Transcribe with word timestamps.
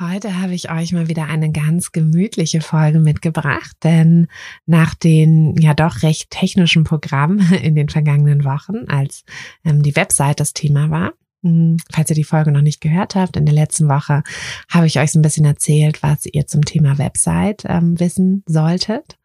Heute 0.00 0.40
habe 0.40 0.54
ich 0.54 0.70
euch 0.70 0.92
mal 0.92 1.08
wieder 1.08 1.26
eine 1.26 1.52
ganz 1.52 1.92
gemütliche 1.92 2.62
Folge 2.62 3.00
mitgebracht, 3.00 3.76
denn 3.84 4.28
nach 4.64 4.94
den 4.94 5.54
ja 5.58 5.74
doch 5.74 6.02
recht 6.02 6.30
technischen 6.30 6.84
Programmen 6.84 7.52
in 7.62 7.74
den 7.74 7.90
vergangenen 7.90 8.44
Wochen, 8.44 8.86
als 8.88 9.24
ähm, 9.62 9.82
die 9.82 9.94
Website 9.96 10.40
das 10.40 10.54
Thema 10.54 10.88
war, 10.88 11.12
hm, 11.42 11.76
Falls 11.92 12.10
ihr 12.10 12.16
die 12.16 12.24
Folge 12.24 12.50
noch 12.52 12.62
nicht 12.62 12.80
gehört 12.80 13.14
habt, 13.14 13.36
in 13.36 13.46
der 13.46 13.54
letzten 13.54 13.88
Woche 13.88 14.22
habe 14.70 14.86
ich 14.86 14.98
euch 14.98 15.12
so 15.12 15.18
ein 15.18 15.22
bisschen 15.22 15.44
erzählt, 15.44 16.02
was 16.02 16.26
ihr 16.26 16.46
zum 16.46 16.64
Thema 16.64 16.98
Website 16.98 17.64
ähm, 17.66 17.98
wissen 17.98 18.42
solltet. 18.46 19.18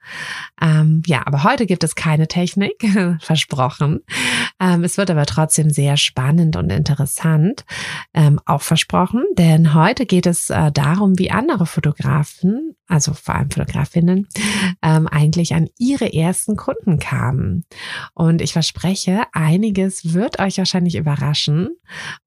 Ähm, 0.62 1.02
ja, 1.06 1.26
aber 1.26 1.44
heute 1.44 1.66
gibt 1.66 1.84
es 1.84 1.96
keine 1.96 2.28
Technik, 2.28 2.86
versprochen. 3.20 4.02
Ähm, 4.60 4.84
es 4.84 4.98
wird 4.98 5.12
aber 5.12 5.26
trotzdem 5.26 5.70
sehr 5.70 5.98
spannend 5.98 6.56
und 6.56 6.72
interessant, 6.72 7.66
ähm, 8.14 8.40
auch 8.46 8.62
versprochen, 8.62 9.24
denn 9.38 9.74
heute 9.74 10.06
geht 10.06 10.26
es 10.26 10.50
äh, 10.50 10.72
darum, 10.72 11.18
wie 11.20 11.32
andere 11.32 11.66
Fotografen, 11.66 12.76
also 12.88 13.14
vor 13.14 13.36
allem 13.36 13.52
Fotografinnen, 13.52 14.28
ähm, 14.82 15.08
eigentlich 15.08 15.54
an 15.54 15.68
ihre 15.78 16.14
ersten 16.14 16.56
Kunden 16.56 17.00
kamen. 17.00 17.66
Und 18.14 18.42
ich 18.42 18.54
verspreche, 18.54 19.24
einiges 19.34 20.14
wird 20.14 20.40
euch 20.40 20.58
wahrscheinlich 20.58 20.96
überraschen. 20.96 21.70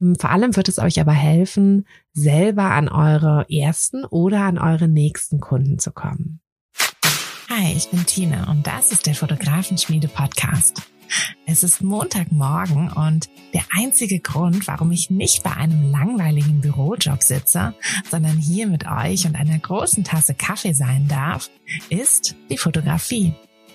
Ähm, 0.01 0.17
vor 0.19 0.31
allem 0.31 0.57
wird 0.57 0.69
es 0.69 0.79
euch 0.79 1.01
aber 1.01 1.13
helfen, 1.13 1.87
selber 2.13 2.71
an 2.73 2.89
eure 2.89 3.47
ersten 3.51 4.05
oder 4.05 4.43
an 4.43 4.59
eure 4.59 4.89
nächsten 4.89 5.41
Kunden 5.41 5.79
zu 5.79 5.93
kommen. 5.93 6.41
Hi, 7.61 7.73
ich 7.77 7.89
bin 7.91 8.07
Tina 8.07 8.49
und 8.49 8.69
das 8.69 8.93
ist 8.93 9.07
der 9.07 9.17
Fotografenschmiede 9.17 10.07
Podcast. 10.07 10.81
Es 11.45 11.65
ist 11.65 11.83
Montagmorgen 11.83 12.89
und 12.93 13.29
der 13.53 13.65
einzige 13.73 14.21
Grund, 14.21 14.69
warum 14.69 14.93
ich 14.93 15.11
nicht 15.11 15.43
bei 15.43 15.51
einem 15.57 15.91
langweiligen 15.91 16.61
Bürojob 16.61 17.21
sitze, 17.21 17.75
sondern 18.09 18.37
hier 18.37 18.69
mit 18.69 18.87
euch 18.87 19.27
und 19.27 19.35
einer 19.35 19.59
großen 19.59 20.05
Tasse 20.05 20.35
Kaffee 20.35 20.73
sein 20.73 21.09
darf, 21.09 21.51
ist 21.91 22.37
die 22.49 22.59
Fotografie. 22.59 23.35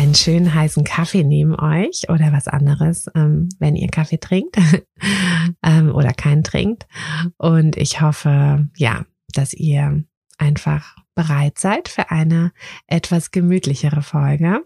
einen 0.00 0.14
schönen 0.14 0.54
heißen 0.54 0.82
Kaffee 0.82 1.24
neben 1.24 1.54
euch 1.54 2.08
oder 2.08 2.32
was 2.32 2.48
anderes, 2.48 3.06
ähm, 3.14 3.50
wenn 3.58 3.76
ihr 3.76 3.88
Kaffee 3.88 4.16
trinkt 4.16 4.56
ähm, 5.62 5.94
oder 5.94 6.14
keinen 6.14 6.42
trinkt. 6.42 6.86
Und 7.36 7.76
ich 7.76 8.00
hoffe, 8.00 8.66
ja, 8.76 9.04
dass 9.34 9.52
ihr 9.52 10.02
einfach 10.38 10.96
bereit 11.14 11.58
seid 11.58 11.88
für 11.88 12.10
eine 12.10 12.52
etwas 12.86 13.30
gemütlichere 13.30 14.00
Folge. 14.00 14.64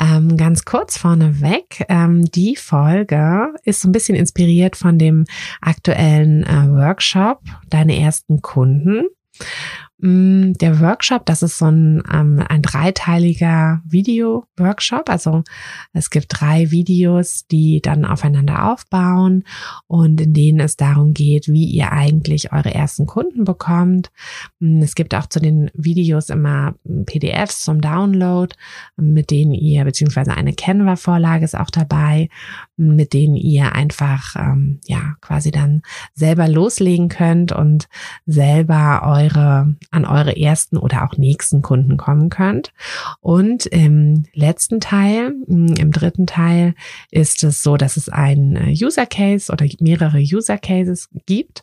Ähm, 0.00 0.36
ganz 0.36 0.64
kurz 0.64 0.98
vorneweg, 0.98 1.84
ähm, 1.88 2.24
die 2.24 2.56
Folge 2.56 3.54
ist 3.62 3.82
so 3.82 3.88
ein 3.88 3.92
bisschen 3.92 4.16
inspiriert 4.16 4.74
von 4.74 4.98
dem 4.98 5.26
aktuellen 5.60 6.42
äh, 6.42 6.68
Workshop 6.70 7.40
Deine 7.70 7.96
ersten 7.96 8.42
Kunden. 8.42 9.06
Mm, 9.98 10.52
der 10.52 10.80
Workshop, 10.80 11.24
das 11.24 11.42
ist 11.42 11.56
so 11.56 11.66
ein, 11.66 12.02
ähm, 12.12 12.44
ein 12.46 12.60
dreiteiliger 12.60 13.80
Video-Workshop. 13.86 15.08
Also 15.08 15.42
es 15.94 16.10
gibt 16.10 16.26
drei 16.28 16.70
Videos, 16.70 17.46
die 17.46 17.80
dann 17.80 18.04
aufeinander 18.04 18.70
aufbauen 18.70 19.44
und 19.86 20.20
in 20.20 20.34
denen 20.34 20.60
es 20.60 20.76
darum 20.76 21.14
geht, 21.14 21.48
wie 21.48 21.64
ihr 21.64 21.92
eigentlich 21.92 22.52
eure 22.52 22.74
ersten 22.74 23.06
Kunden 23.06 23.44
bekommt. 23.44 24.10
Mm, 24.58 24.82
es 24.82 24.94
gibt 24.94 25.14
auch 25.14 25.26
zu 25.26 25.40
den 25.40 25.70
Videos 25.72 26.28
immer 26.28 26.74
PDFs 27.06 27.64
zum 27.64 27.80
Download, 27.80 28.54
mit 28.96 29.30
denen 29.30 29.54
ihr, 29.54 29.84
beziehungsweise 29.84 30.34
eine 30.34 30.52
Canva-Vorlage 30.52 31.44
ist 31.44 31.56
auch 31.56 31.70
dabei, 31.70 32.28
mit 32.76 33.14
denen 33.14 33.36
ihr 33.36 33.72
einfach, 33.72 34.36
ähm, 34.36 34.80
ja, 34.86 35.14
quasi 35.22 35.50
dann 35.50 35.80
selber 36.12 36.48
loslegen 36.48 37.08
könnt 37.08 37.52
und 37.52 37.88
selber 38.26 39.00
eure 39.04 39.74
an 39.90 40.04
eure 40.04 40.36
ersten 40.36 40.76
oder 40.76 41.04
auch 41.04 41.16
nächsten 41.16 41.62
Kunden 41.62 41.96
kommen 41.96 42.30
könnt. 42.30 42.72
Und 43.20 43.66
im 43.66 44.24
letzten 44.32 44.80
Teil, 44.80 45.32
mm, 45.46 45.74
im 45.78 45.90
dritten 45.90 46.26
Teil, 46.26 46.74
ist 47.10 47.44
es 47.44 47.62
so, 47.62 47.76
dass 47.76 47.96
es 47.96 48.08
ein 48.08 48.56
äh, 48.56 48.70
User 48.72 49.06
Case 49.06 49.52
oder 49.52 49.66
mehrere 49.80 50.18
User 50.18 50.58
Cases 50.58 51.08
gibt. 51.26 51.62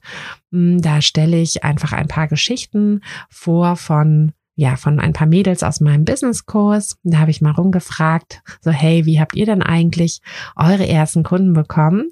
Mm, 0.51 0.79
da 0.79 1.01
stelle 1.01 1.37
ich 1.37 1.63
einfach 1.63 1.93
ein 1.93 2.07
paar 2.07 2.27
Geschichten 2.27 3.01
vor 3.29 3.75
von 3.75 4.33
ja, 4.55 4.75
von 4.75 4.99
ein 4.99 5.13
paar 5.13 5.27
Mädels 5.27 5.63
aus 5.63 5.79
meinem 5.79 6.05
Businesskurs. 6.05 6.97
Da 7.03 7.19
habe 7.19 7.31
ich 7.31 7.41
mal 7.41 7.51
rumgefragt, 7.51 8.41
so 8.61 8.71
hey, 8.71 9.05
wie 9.05 9.19
habt 9.19 9.35
ihr 9.35 9.45
denn 9.45 9.63
eigentlich 9.63 10.21
eure 10.55 10.87
ersten 10.87 11.23
Kunden 11.23 11.53
bekommen? 11.53 12.11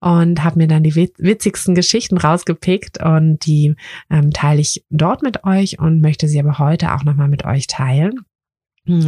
Und 0.00 0.42
habe 0.42 0.58
mir 0.58 0.68
dann 0.68 0.82
die 0.82 0.94
witzigsten 0.94 1.74
Geschichten 1.74 2.16
rausgepickt 2.16 3.02
und 3.02 3.44
die 3.44 3.74
ähm, 4.10 4.30
teile 4.30 4.60
ich 4.60 4.84
dort 4.90 5.22
mit 5.22 5.44
euch 5.44 5.78
und 5.78 6.00
möchte 6.00 6.28
sie 6.28 6.40
aber 6.40 6.58
heute 6.58 6.94
auch 6.94 7.04
nochmal 7.04 7.28
mit 7.28 7.44
euch 7.44 7.66
teilen. 7.66 8.24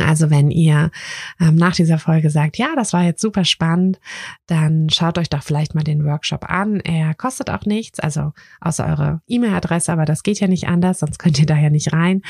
Also 0.00 0.30
wenn 0.30 0.52
ihr 0.52 0.90
ähm, 1.40 1.56
nach 1.56 1.74
dieser 1.74 1.98
Folge 1.98 2.30
sagt, 2.30 2.58
ja, 2.58 2.74
das 2.76 2.92
war 2.92 3.02
jetzt 3.02 3.20
super 3.20 3.44
spannend, 3.44 3.98
dann 4.46 4.88
schaut 4.88 5.18
euch 5.18 5.28
doch 5.28 5.42
vielleicht 5.42 5.74
mal 5.74 5.82
den 5.82 6.04
Workshop 6.04 6.48
an. 6.48 6.78
Er 6.80 7.14
kostet 7.14 7.50
auch 7.50 7.64
nichts, 7.66 7.98
also 7.98 8.32
außer 8.60 8.86
eure 8.86 9.20
E-Mail-Adresse, 9.26 9.92
aber 9.92 10.04
das 10.04 10.22
geht 10.22 10.38
ja 10.38 10.46
nicht 10.46 10.68
anders, 10.68 11.00
sonst 11.00 11.18
könnt 11.18 11.40
ihr 11.40 11.46
da 11.46 11.56
ja 11.56 11.70
nicht 11.70 11.92
rein. 11.92 12.22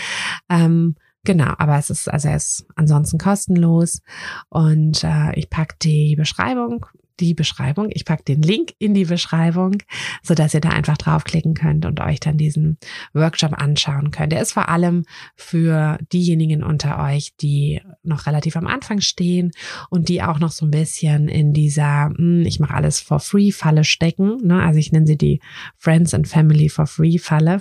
Ähm, 0.49 0.97
Genau, 1.27 1.55
aber 1.57 1.79
es 1.79 1.89
ist, 1.89 2.07
also 2.07 2.29
er 2.29 2.37
ist 2.37 2.67
ansonsten 2.77 3.17
kostenlos 3.17 4.03
und 4.51 5.03
äh, 5.05 5.35
ich 5.37 5.49
pack 5.49 5.79
die 5.79 6.17
Beschreibung 6.17 6.85
die 7.21 7.35
Beschreibung. 7.35 7.89
Ich 7.91 8.05
packe 8.05 8.25
den 8.25 8.43
Link 8.43 8.75
in 8.79 8.95
die 8.95 9.05
Beschreibung, 9.05 9.77
so 10.23 10.35
dass 10.35 10.55
ihr 10.55 10.61
da 10.61 10.71
einfach 10.71 10.97
draufklicken 10.97 11.55
könnt 11.55 11.87
und 11.87 12.01
euch 12.01 12.21
dann 12.21 12.37
diesen 12.37 12.79
Workshop 13.13 13.53
anschauen 13.55 14.11
könnt. 14.11 14.33
Der 14.33 14.41
ist 14.41 14.53
vor 14.53 14.69
allem 14.69 15.05
für 15.37 15.99
diejenigen 16.13 16.63
unter 16.63 17.03
euch, 17.03 17.35
die 17.41 17.81
noch 18.03 18.27
relativ 18.27 18.57
am 18.57 18.67
Anfang 18.67 19.01
stehen 19.01 19.53
und 19.91 20.09
die 20.09 20.23
auch 20.23 20.39
noch 20.39 20.51
so 20.51 20.67
ein 20.67 20.71
bisschen 20.71 21.29
in 21.29 21.53
dieser 21.53 22.11
hm, 22.17 22.45
ich 22.47 22.61
mache 22.61 22.75
alles 22.75 23.01
for 23.01 23.21
free 23.21 23.51
Falle 23.51 23.85
stecken. 23.85 24.39
Ne? 24.43 24.63
Also 24.63 24.79
ich 24.79 24.93
nenne 24.93 25.07
sie 25.07 25.17
die 25.17 25.41
Friends 25.77 26.15
and 26.15 26.29
Family 26.29 26.69
for 26.69 26.87
free 26.87 27.19
Falle. 27.19 27.61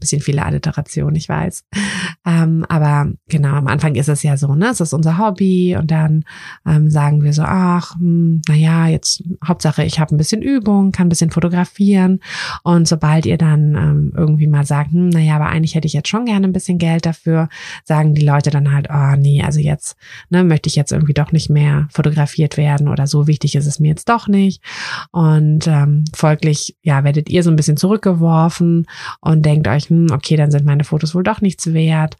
Bisschen 0.00 0.20
viele 0.20 0.44
Alliterationen, 0.44 1.16
ich 1.16 1.28
weiß. 1.28 1.64
Ähm, 2.26 2.64
aber 2.68 3.12
genau, 3.28 3.54
am 3.54 3.66
Anfang 3.66 3.94
ist 3.94 4.08
es 4.08 4.22
ja 4.22 4.36
so, 4.36 4.54
ne? 4.54 4.68
Es 4.70 4.80
ist 4.80 4.92
unser 4.92 5.18
Hobby 5.18 5.76
und 5.78 5.90
dann 5.90 6.24
ähm, 6.66 6.90
sagen 6.90 7.22
wir 7.22 7.32
so, 7.32 7.42
ach, 7.42 7.94
hm, 7.96 8.42
naja, 8.48 8.65
jetzt 8.88 9.22
Hauptsache, 9.44 9.84
ich 9.84 9.98
habe 10.00 10.14
ein 10.14 10.18
bisschen 10.18 10.42
Übung, 10.42 10.92
kann 10.92 11.06
ein 11.06 11.10
bisschen 11.10 11.30
fotografieren. 11.30 12.20
Und 12.62 12.88
sobald 12.88 13.26
ihr 13.26 13.38
dann 13.38 13.74
ähm, 13.74 14.12
irgendwie 14.16 14.46
mal 14.46 14.66
sagt, 14.66 14.92
hm, 14.92 15.08
naja, 15.08 15.36
aber 15.36 15.46
eigentlich 15.46 15.74
hätte 15.74 15.86
ich 15.86 15.92
jetzt 15.92 16.08
schon 16.08 16.24
gerne 16.24 16.46
ein 16.46 16.52
bisschen 16.52 16.78
Geld 16.78 17.06
dafür, 17.06 17.48
sagen 17.84 18.14
die 18.14 18.24
Leute 18.24 18.50
dann 18.50 18.72
halt, 18.72 18.88
oh 18.90 19.16
nee, 19.16 19.42
also 19.42 19.60
jetzt 19.60 19.96
ne, 20.30 20.44
möchte 20.44 20.68
ich 20.68 20.76
jetzt 20.76 20.92
irgendwie 20.92 21.14
doch 21.14 21.32
nicht 21.32 21.50
mehr 21.50 21.88
fotografiert 21.90 22.56
werden 22.56 22.88
oder 22.88 23.06
so 23.06 23.26
wichtig 23.26 23.54
ist 23.54 23.66
es 23.66 23.80
mir 23.80 23.88
jetzt 23.88 24.08
doch 24.08 24.28
nicht. 24.28 24.62
Und 25.12 25.66
ähm, 25.66 26.04
folglich, 26.14 26.76
ja, 26.82 27.04
werdet 27.04 27.28
ihr 27.28 27.42
so 27.42 27.50
ein 27.50 27.56
bisschen 27.56 27.76
zurückgeworfen 27.76 28.86
und 29.20 29.44
denkt 29.44 29.68
euch, 29.68 29.88
hm, 29.88 30.08
okay, 30.12 30.36
dann 30.36 30.50
sind 30.50 30.64
meine 30.64 30.84
Fotos 30.84 31.14
wohl 31.14 31.22
doch 31.22 31.40
nichts 31.40 31.72
wert. 31.72 32.16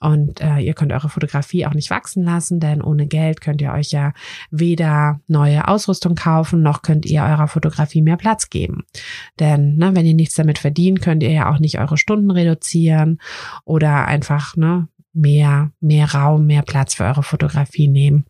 Und 0.00 0.40
äh, 0.40 0.58
ihr 0.58 0.72
könnt 0.72 0.92
eure 0.92 1.10
Fotografie 1.10 1.66
auch 1.66 1.74
nicht 1.74 1.90
wachsen 1.90 2.24
lassen, 2.24 2.58
denn 2.58 2.80
ohne 2.80 3.06
Geld 3.06 3.42
könnt 3.42 3.60
ihr 3.60 3.72
euch 3.72 3.90
ja 3.90 4.14
weder 4.50 5.20
neue 5.28 5.68
Ausrüstung 5.68 6.14
kaufen, 6.14 6.62
noch 6.62 6.80
könnt 6.80 7.04
ihr 7.04 7.22
eurer 7.22 7.48
Fotografie 7.48 8.00
mehr 8.00 8.16
Platz 8.16 8.48
geben. 8.48 8.84
Denn 9.38 9.76
ne, 9.76 9.94
wenn 9.94 10.06
ihr 10.06 10.14
nichts 10.14 10.34
damit 10.34 10.58
verdient, 10.58 11.02
könnt 11.02 11.22
ihr 11.22 11.32
ja 11.32 11.52
auch 11.52 11.58
nicht 11.58 11.78
eure 11.78 11.98
Stunden 11.98 12.30
reduzieren 12.30 13.20
oder 13.66 14.06
einfach 14.06 14.56
ne, 14.56 14.88
mehr, 15.12 15.70
mehr 15.80 16.14
Raum, 16.14 16.46
mehr 16.46 16.62
Platz 16.62 16.94
für 16.94 17.04
eure 17.04 17.22
Fotografie 17.22 17.88
nehmen. 17.88 18.24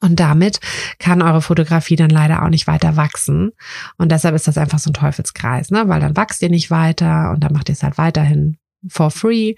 Und 0.00 0.18
damit 0.18 0.60
kann 0.98 1.22
eure 1.22 1.40
Fotografie 1.40 1.96
dann 1.96 2.10
leider 2.10 2.42
auch 2.42 2.48
nicht 2.48 2.66
weiter 2.66 2.96
wachsen. 2.96 3.52
Und 3.96 4.10
deshalb 4.10 4.34
ist 4.34 4.48
das 4.48 4.58
einfach 4.58 4.80
so 4.80 4.90
ein 4.90 4.94
Teufelskreis, 4.94 5.70
ne? 5.70 5.84
Weil 5.86 6.00
dann 6.00 6.16
wachst 6.16 6.42
ihr 6.42 6.50
nicht 6.50 6.70
weiter 6.70 7.30
und 7.30 7.44
dann 7.44 7.52
macht 7.52 7.68
ihr 7.68 7.74
es 7.74 7.82
halt 7.82 7.96
weiterhin 7.96 8.58
for 8.88 9.10
free. 9.10 9.54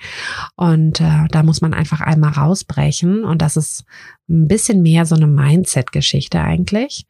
Und 0.56 1.00
äh, 1.00 1.26
da 1.30 1.42
muss 1.42 1.60
man 1.60 1.74
einfach 1.74 2.00
einmal 2.00 2.32
rausbrechen. 2.32 3.24
Und 3.24 3.42
das 3.42 3.56
ist 3.56 3.84
ein 4.28 4.48
bisschen 4.48 4.82
mehr 4.82 5.06
so 5.06 5.14
eine 5.14 5.26
Mindset-Geschichte 5.26 6.40
eigentlich. 6.40 7.06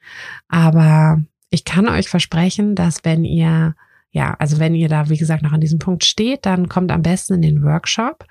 Aber 0.48 1.22
ich 1.50 1.64
kann 1.64 1.88
euch 1.88 2.08
versprechen, 2.08 2.74
dass 2.74 3.04
wenn 3.04 3.24
ihr 3.24 3.74
ja, 4.10 4.34
also 4.38 4.58
wenn 4.58 4.74
ihr 4.74 4.88
da, 4.88 5.10
wie 5.10 5.18
gesagt, 5.18 5.42
noch 5.42 5.52
an 5.52 5.60
diesem 5.60 5.78
Punkt 5.78 6.02
steht, 6.02 6.46
dann 6.46 6.68
kommt 6.68 6.90
am 6.90 7.02
besten 7.02 7.34
in 7.34 7.42
den 7.42 7.62
Workshop. 7.62 8.24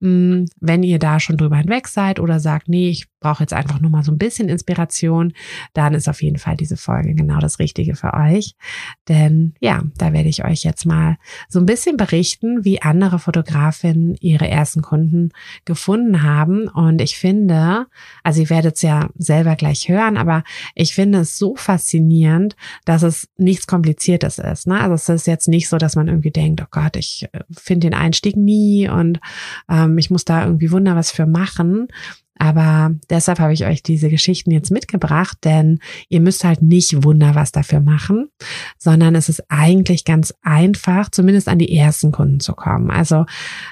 Mm, 0.00 0.44
wenn 0.60 0.82
ihr 0.82 0.98
da 0.98 1.20
schon 1.20 1.36
drüber 1.36 1.56
hinweg 1.56 1.86
seid 1.86 2.18
oder 2.18 2.40
sagt, 2.40 2.68
nee, 2.68 2.90
ich 2.90 3.06
brauche 3.22 3.42
jetzt 3.42 3.52
einfach 3.52 3.80
nur 3.80 3.90
mal 3.90 4.02
so 4.02 4.12
ein 4.12 4.18
bisschen 4.18 4.48
Inspiration, 4.48 5.32
dann 5.72 5.94
ist 5.94 6.08
auf 6.08 6.22
jeden 6.22 6.38
Fall 6.38 6.56
diese 6.56 6.76
Folge 6.76 7.14
genau 7.14 7.38
das 7.38 7.58
Richtige 7.58 7.94
für 7.94 8.12
euch. 8.14 8.54
Denn 9.08 9.54
ja, 9.60 9.82
da 9.96 10.12
werde 10.12 10.28
ich 10.28 10.44
euch 10.44 10.64
jetzt 10.64 10.84
mal 10.84 11.16
so 11.48 11.58
ein 11.60 11.66
bisschen 11.66 11.96
berichten, 11.96 12.64
wie 12.64 12.82
andere 12.82 13.18
Fotografinnen 13.18 14.16
ihre 14.20 14.48
ersten 14.48 14.82
Kunden 14.82 15.30
gefunden 15.64 16.22
haben. 16.22 16.68
Und 16.68 17.00
ich 17.00 17.16
finde, 17.16 17.86
also 18.22 18.42
ihr 18.42 18.50
werdet 18.50 18.76
es 18.76 18.82
ja 18.82 19.08
selber 19.16 19.56
gleich 19.56 19.88
hören, 19.88 20.16
aber 20.16 20.44
ich 20.74 20.94
finde 20.94 21.20
es 21.20 21.38
so 21.38 21.56
faszinierend, 21.56 22.56
dass 22.84 23.02
es 23.02 23.28
nichts 23.36 23.66
Kompliziertes 23.66 24.38
ist. 24.38 24.66
Ne? 24.66 24.80
Also 24.80 24.94
es 24.94 25.08
ist 25.08 25.26
jetzt 25.26 25.48
nicht 25.48 25.68
so, 25.68 25.78
dass 25.78 25.96
man 25.96 26.08
irgendwie 26.08 26.30
denkt, 26.30 26.60
oh 26.62 26.68
Gott, 26.70 26.96
ich 26.96 27.28
äh, 27.32 27.40
finde 27.56 27.88
den 27.88 27.94
Einstieg 27.94 28.36
nie 28.36 28.88
und 28.88 29.20
ähm, 29.68 29.98
ich 29.98 30.10
muss 30.10 30.24
da 30.24 30.44
irgendwie 30.44 30.70
wunder 30.72 30.96
was 30.96 31.10
für 31.10 31.26
machen. 31.26 31.88
Aber 32.38 32.94
deshalb 33.10 33.38
habe 33.38 33.52
ich 33.52 33.66
euch 33.66 33.82
diese 33.82 34.08
Geschichten 34.08 34.50
jetzt 34.50 34.70
mitgebracht, 34.70 35.38
denn 35.44 35.78
ihr 36.08 36.20
müsst 36.20 36.44
halt 36.44 36.62
nicht 36.62 37.04
wunder 37.04 37.34
was 37.34 37.52
dafür 37.52 37.80
machen, 37.80 38.28
sondern 38.78 39.14
es 39.14 39.28
ist 39.28 39.44
eigentlich 39.48 40.04
ganz 40.04 40.34
einfach, 40.42 41.10
zumindest 41.10 41.48
an 41.48 41.58
die 41.58 41.76
ersten 41.76 42.10
Kunden 42.10 42.40
zu 42.40 42.54
kommen. 42.54 42.90
Also 42.90 43.26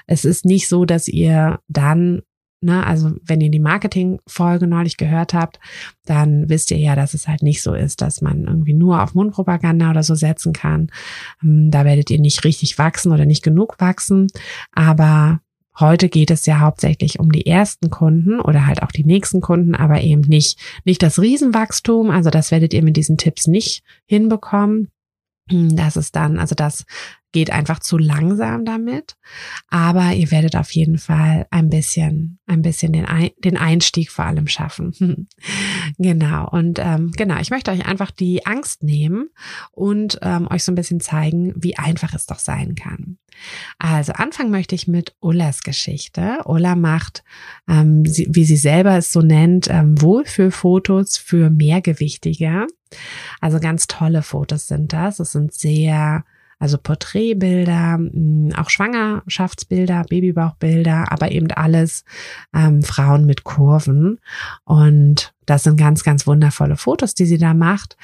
es 0.06 0.24
ist 0.24 0.44
nicht 0.44 0.68
so, 0.68 0.84
dass 0.84 1.08
ihr 1.08 1.58
dann 1.68 2.22
Ne, 2.62 2.86
also 2.86 3.12
wenn 3.24 3.40
ihr 3.40 3.50
die 3.50 3.58
Marketing-Folge 3.58 4.66
neulich 4.66 4.98
gehört 4.98 5.32
habt, 5.32 5.58
dann 6.04 6.50
wisst 6.50 6.70
ihr 6.70 6.76
ja, 6.76 6.94
dass 6.94 7.14
es 7.14 7.26
halt 7.26 7.42
nicht 7.42 7.62
so 7.62 7.72
ist, 7.72 8.02
dass 8.02 8.20
man 8.20 8.44
irgendwie 8.44 8.74
nur 8.74 9.02
auf 9.02 9.14
Mundpropaganda 9.14 9.88
oder 9.88 10.02
so 10.02 10.14
setzen 10.14 10.52
kann. 10.52 10.90
Ähm, 11.42 11.70
da 11.70 11.86
werdet 11.86 12.10
ihr 12.10 12.20
nicht 12.20 12.44
richtig 12.44 12.76
wachsen 12.76 13.12
oder 13.12 13.24
nicht 13.24 13.42
genug 13.42 13.76
wachsen. 13.78 14.26
Aber 14.72 15.40
heute 15.78 16.08
geht 16.08 16.30
es 16.30 16.46
ja 16.46 16.60
hauptsächlich 16.60 17.20
um 17.20 17.30
die 17.30 17.46
ersten 17.46 17.90
Kunden 17.90 18.40
oder 18.40 18.66
halt 18.66 18.82
auch 18.82 18.92
die 18.92 19.04
nächsten 19.04 19.40
Kunden, 19.40 19.74
aber 19.74 20.00
eben 20.00 20.22
nicht, 20.22 20.58
nicht 20.84 21.02
das 21.02 21.20
Riesenwachstum. 21.20 22.10
Also 22.10 22.30
das 22.30 22.50
werdet 22.50 22.74
ihr 22.74 22.82
mit 22.82 22.96
diesen 22.96 23.16
Tipps 23.16 23.46
nicht 23.46 23.82
hinbekommen. 24.06 24.90
Hm, 25.50 25.76
das 25.76 25.96
ist 25.96 26.16
dann, 26.16 26.38
also 26.38 26.54
das 26.54 26.84
geht 27.32 27.50
einfach 27.50 27.78
zu 27.78 27.96
langsam 27.96 28.64
damit. 28.64 29.16
Aber 29.68 30.12
ihr 30.12 30.30
werdet 30.30 30.56
auf 30.56 30.72
jeden 30.72 30.98
Fall 30.98 31.46
ein 31.50 31.68
bisschen, 31.68 32.38
ein 32.46 32.62
bisschen 32.62 32.92
den, 32.92 33.06
den 33.44 33.56
Einstieg 33.56 34.10
vor 34.10 34.24
allem 34.24 34.48
schaffen. 34.48 34.92
genau. 35.98 36.48
Und 36.50 36.78
ähm, 36.80 37.12
genau, 37.12 37.40
ich 37.40 37.50
möchte 37.50 37.70
euch 37.70 37.86
einfach 37.86 38.10
die 38.10 38.46
Angst 38.46 38.82
nehmen 38.82 39.30
und 39.72 40.18
ähm, 40.22 40.48
euch 40.50 40.64
so 40.64 40.72
ein 40.72 40.76
bisschen 40.76 41.00
zeigen, 41.00 41.52
wie 41.56 41.78
einfach 41.78 42.14
es 42.14 42.26
doch 42.26 42.38
sein 42.38 42.74
kann. 42.74 43.18
Also 43.78 44.12
anfangen 44.12 44.50
möchte 44.50 44.74
ich 44.74 44.88
mit 44.88 45.14
Ullas 45.20 45.62
Geschichte. 45.62 46.40
Ulla 46.44 46.74
macht, 46.74 47.22
ähm, 47.68 48.04
sie, 48.04 48.26
wie 48.30 48.44
sie 48.44 48.56
selber 48.56 48.96
es 48.98 49.12
so 49.12 49.20
nennt, 49.20 49.68
ähm, 49.70 50.00
Wohlfühlfotos 50.00 51.16
für 51.16 51.48
Mehrgewichtige. 51.50 52.66
Also 53.40 53.60
ganz 53.60 53.86
tolle 53.86 54.22
Fotos 54.22 54.66
sind 54.66 54.92
das. 54.92 55.20
Es 55.20 55.32
sind 55.32 55.54
sehr 55.54 56.24
also 56.60 56.78
Porträtbilder, 56.78 57.98
mm, 57.98 58.52
auch 58.56 58.70
Schwangerschaftsbilder, 58.70 60.04
Babybauchbilder, 60.08 61.10
aber 61.10 61.32
eben 61.32 61.50
alles 61.50 62.04
ähm, 62.54 62.82
Frauen 62.82 63.26
mit 63.26 63.42
Kurven. 63.42 64.20
Und 64.64 65.32
das 65.46 65.64
sind 65.64 65.78
ganz, 65.78 66.04
ganz 66.04 66.26
wundervolle 66.26 66.76
Fotos, 66.76 67.14
die 67.14 67.26
sie 67.26 67.38
da 67.38 67.54
macht. 67.54 67.96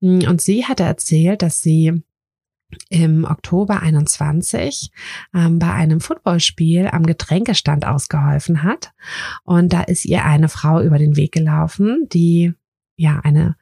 Mm, 0.00 0.20
und 0.28 0.40
sie 0.40 0.64
hatte 0.64 0.84
erzählt, 0.84 1.42
dass 1.42 1.60
sie 1.60 2.02
im 2.88 3.24
Oktober 3.24 3.80
21 3.80 4.90
ähm, 5.34 5.58
bei 5.58 5.72
einem 5.72 6.00
Footballspiel 6.00 6.88
am 6.88 7.04
Getränkestand 7.04 7.84
ausgeholfen 7.84 8.62
hat. 8.62 8.92
Und 9.42 9.72
da 9.72 9.82
ist 9.82 10.04
ihr 10.04 10.24
eine 10.24 10.48
Frau 10.48 10.80
über 10.80 10.98
den 10.98 11.16
Weg 11.16 11.32
gelaufen, 11.32 12.08
die 12.12 12.54
ja 12.96 13.20
eine 13.22 13.56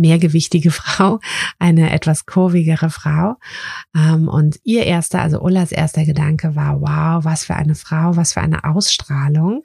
mehrgewichtige 0.00 0.70
Frau, 0.70 1.20
eine 1.58 1.92
etwas 1.92 2.26
kurvigere 2.26 2.90
Frau. 2.90 3.36
Ähm, 3.94 4.28
und 4.28 4.58
ihr 4.64 4.84
erster, 4.84 5.20
also 5.20 5.40
Ullas 5.40 5.70
erster 5.70 6.04
Gedanke 6.04 6.56
war, 6.56 6.80
wow, 6.80 7.24
was 7.24 7.44
für 7.44 7.54
eine 7.54 7.74
Frau, 7.74 8.16
was 8.16 8.32
für 8.32 8.40
eine 8.40 8.64
Ausstrahlung. 8.64 9.62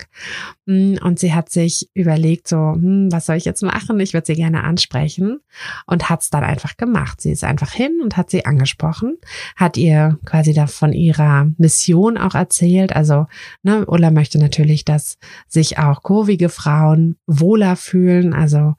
Mm, 0.65 0.95
und 1.01 1.19
sie 1.19 1.33
hat 1.33 1.49
sich 1.49 1.89
überlegt, 1.93 2.47
so, 2.47 2.57
hm, 2.57 3.11
was 3.11 3.25
soll 3.25 3.37
ich 3.37 3.45
jetzt 3.45 3.63
machen? 3.63 3.99
Ich 3.99 4.13
würde 4.13 4.27
sie 4.27 4.35
gerne 4.35 4.63
ansprechen 4.63 5.39
und 5.87 6.09
hat 6.09 6.21
es 6.21 6.29
dann 6.29 6.43
einfach 6.43 6.77
gemacht. 6.77 7.21
Sie 7.21 7.31
ist 7.31 7.43
einfach 7.43 7.71
hin 7.71 7.99
und 8.03 8.17
hat 8.17 8.29
sie 8.29 8.45
angesprochen, 8.45 9.17
hat 9.55 9.77
ihr 9.77 10.19
quasi 10.25 10.53
da 10.53 10.67
von 10.67 10.93
ihrer 10.93 11.47
Mission 11.57 12.17
auch 12.17 12.35
erzählt. 12.35 12.95
Also, 12.95 13.27
ne, 13.63 13.85
Ulla 13.85 14.11
möchte 14.11 14.37
natürlich, 14.37 14.85
dass 14.85 15.17
sich 15.47 15.77
auch 15.77 16.03
kurvige 16.03 16.49
Frauen 16.49 17.17
wohler 17.25 17.75
fühlen, 17.75 18.33
also 18.33 18.75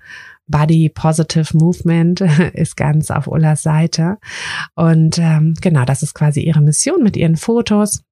Body 0.49 0.89
Positive 0.89 1.57
Movement 1.57 2.21
ist 2.55 2.77
ganz 2.77 3.11
auf 3.11 3.27
Ullas 3.27 3.63
Seite. 3.63 4.19
Und 4.75 5.19
ähm, 5.19 5.55
genau, 5.61 5.85
das 5.85 6.03
ist 6.03 6.15
quasi 6.15 6.41
ihre 6.41 6.61
Mission 6.61 7.03
mit 7.03 7.17
ihren 7.17 7.37
Fotos. 7.37 8.03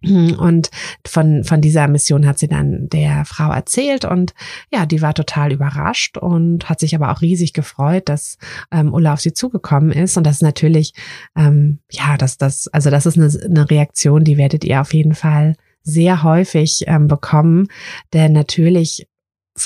Und 0.02 0.70
von, 1.06 1.44
von 1.44 1.60
dieser 1.60 1.88
Mission 1.88 2.26
hat 2.26 2.38
sie 2.38 2.48
dann 2.48 2.88
der 2.88 3.24
Frau 3.24 3.50
erzählt 3.50 4.04
und 4.04 4.32
ja, 4.72 4.86
die 4.86 5.02
war 5.02 5.12
total 5.12 5.52
überrascht 5.52 6.16
und 6.16 6.68
hat 6.68 6.78
sich 6.78 6.94
aber 6.94 7.10
auch 7.10 7.20
riesig 7.20 7.52
gefreut, 7.52 8.08
dass 8.08 8.38
ähm, 8.70 8.94
Ulla 8.94 9.14
auf 9.14 9.20
sie 9.20 9.32
zugekommen 9.32 9.90
ist. 9.90 10.16
Und 10.16 10.24
das 10.24 10.36
ist 10.36 10.42
natürlich, 10.42 10.94
ähm, 11.36 11.80
ja, 11.90 12.16
das, 12.16 12.38
das, 12.38 12.68
also 12.68 12.90
das 12.90 13.06
ist 13.06 13.18
eine, 13.18 13.28
eine 13.44 13.68
Reaktion, 13.68 14.22
die 14.22 14.36
werdet 14.36 14.64
ihr 14.64 14.80
auf 14.80 14.94
jeden 14.94 15.14
Fall 15.14 15.56
sehr 15.82 16.22
häufig 16.22 16.84
ähm, 16.86 17.08
bekommen. 17.08 17.66
Denn 18.12 18.32
natürlich 18.32 19.07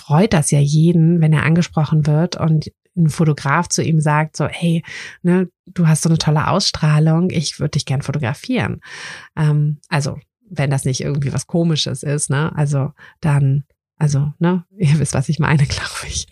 freut 0.01 0.33
das 0.33 0.51
ja 0.51 0.61
jeden, 0.61 1.21
wenn 1.21 1.33
er 1.33 1.45
angesprochen 1.45 2.07
wird 2.07 2.37
und 2.37 2.71
ein 2.97 3.09
Fotograf 3.09 3.69
zu 3.69 3.83
ihm 3.83 4.01
sagt, 4.01 4.37
so, 4.37 4.47
hey, 4.47 4.83
ne, 5.23 5.49
du 5.67 5.89
hast 5.89 6.03
so 6.03 6.09
eine 6.09 6.19
tolle 6.19 6.49
Ausstrahlung, 6.49 7.31
ich 7.31 7.59
würde 7.59 7.73
dich 7.73 7.87
gern 7.87 8.03
fotografieren. 8.03 8.81
Ähm, 9.37 9.79
also, 9.89 10.19
wenn 10.51 10.71
das 10.71 10.85
nicht 10.85 11.01
irgendwie 11.01 11.33
was 11.33 11.47
Komisches 11.47 12.03
ist, 12.03 12.29
ne, 12.29 12.55
also 12.55 12.93
dann, 13.21 13.65
also, 13.97 14.33
ne, 14.39 14.65
ihr 14.77 14.99
wisst, 14.99 15.15
was 15.15 15.29
ich 15.29 15.39
meine, 15.39 15.65
glaube 15.67 16.07
ich. 16.07 16.27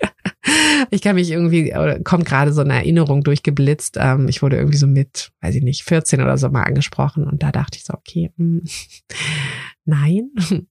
ich 0.90 1.00
kann 1.02 1.14
mich 1.14 1.30
irgendwie, 1.30 1.72
kommt 2.04 2.26
gerade 2.26 2.52
so 2.52 2.60
eine 2.60 2.74
Erinnerung 2.74 3.22
durchgeblitzt. 3.22 3.96
Ähm, 3.98 4.28
ich 4.28 4.42
wurde 4.42 4.56
irgendwie 4.56 4.78
so 4.78 4.86
mit, 4.86 5.32
weiß 5.40 5.54
ich 5.54 5.62
nicht, 5.62 5.84
14 5.84 6.20
oder 6.20 6.36
so 6.36 6.50
mal 6.50 6.64
angesprochen 6.64 7.24
und 7.24 7.42
da 7.42 7.52
dachte 7.52 7.78
ich 7.78 7.84
so, 7.84 7.94
okay, 7.94 8.30
mh, 8.36 8.60
hm, 8.60 8.64
nein. 9.84 10.30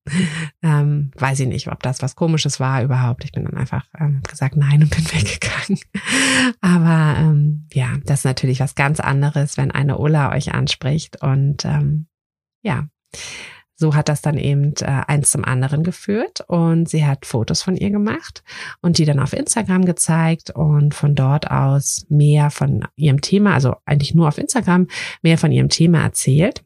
ähm, 0.61 1.11
weiß 1.15 1.41
ich 1.41 1.47
nicht, 1.47 1.67
ob 1.67 1.81
das 1.83 2.01
was 2.01 2.15
Komisches 2.15 2.59
war 2.59 2.83
überhaupt. 2.83 3.23
Ich 3.25 3.31
bin 3.31 3.45
dann 3.45 3.57
einfach 3.57 3.85
ähm, 3.99 4.21
gesagt 4.27 4.55
nein 4.55 4.83
und 4.83 4.89
bin 4.89 5.05
weggegangen. 5.13 5.79
Aber 6.61 7.19
ähm, 7.19 7.67
ja, 7.73 7.97
das 8.05 8.19
ist 8.19 8.25
natürlich 8.25 8.59
was 8.59 8.75
ganz 8.75 8.99
anderes, 8.99 9.57
wenn 9.57 9.71
eine 9.71 9.97
Ulla 9.97 10.31
euch 10.33 10.53
anspricht 10.53 11.21
und 11.21 11.65
ähm, 11.65 12.07
ja 12.61 12.87
so 13.79 13.95
hat 13.95 14.09
das 14.09 14.21
dann 14.21 14.37
eben 14.37 14.73
äh, 14.81 15.03
eins 15.07 15.31
zum 15.31 15.45
anderen 15.45 15.83
geführt 15.83 16.41
und 16.47 16.89
sie 16.89 17.05
hat 17.05 17.25
Fotos 17.25 17.61
von 17.61 17.77
ihr 17.77 17.89
gemacht 17.89 18.43
und 18.81 18.97
die 18.97 19.05
dann 19.05 19.19
auf 19.19 19.31
Instagram 19.31 19.85
gezeigt 19.85 20.51
und 20.51 20.93
von 20.93 21.15
dort 21.15 21.49
aus 21.49 22.05
mehr 22.09 22.49
von 22.49 22.85
ihrem 22.97 23.21
Thema, 23.21 23.53
also 23.53 23.77
eigentlich 23.85 24.13
nur 24.13 24.27
auf 24.27 24.37
Instagram, 24.37 24.87
mehr 25.21 25.37
von 25.37 25.53
ihrem 25.53 25.69
Thema 25.69 26.03
erzählt 26.03 26.63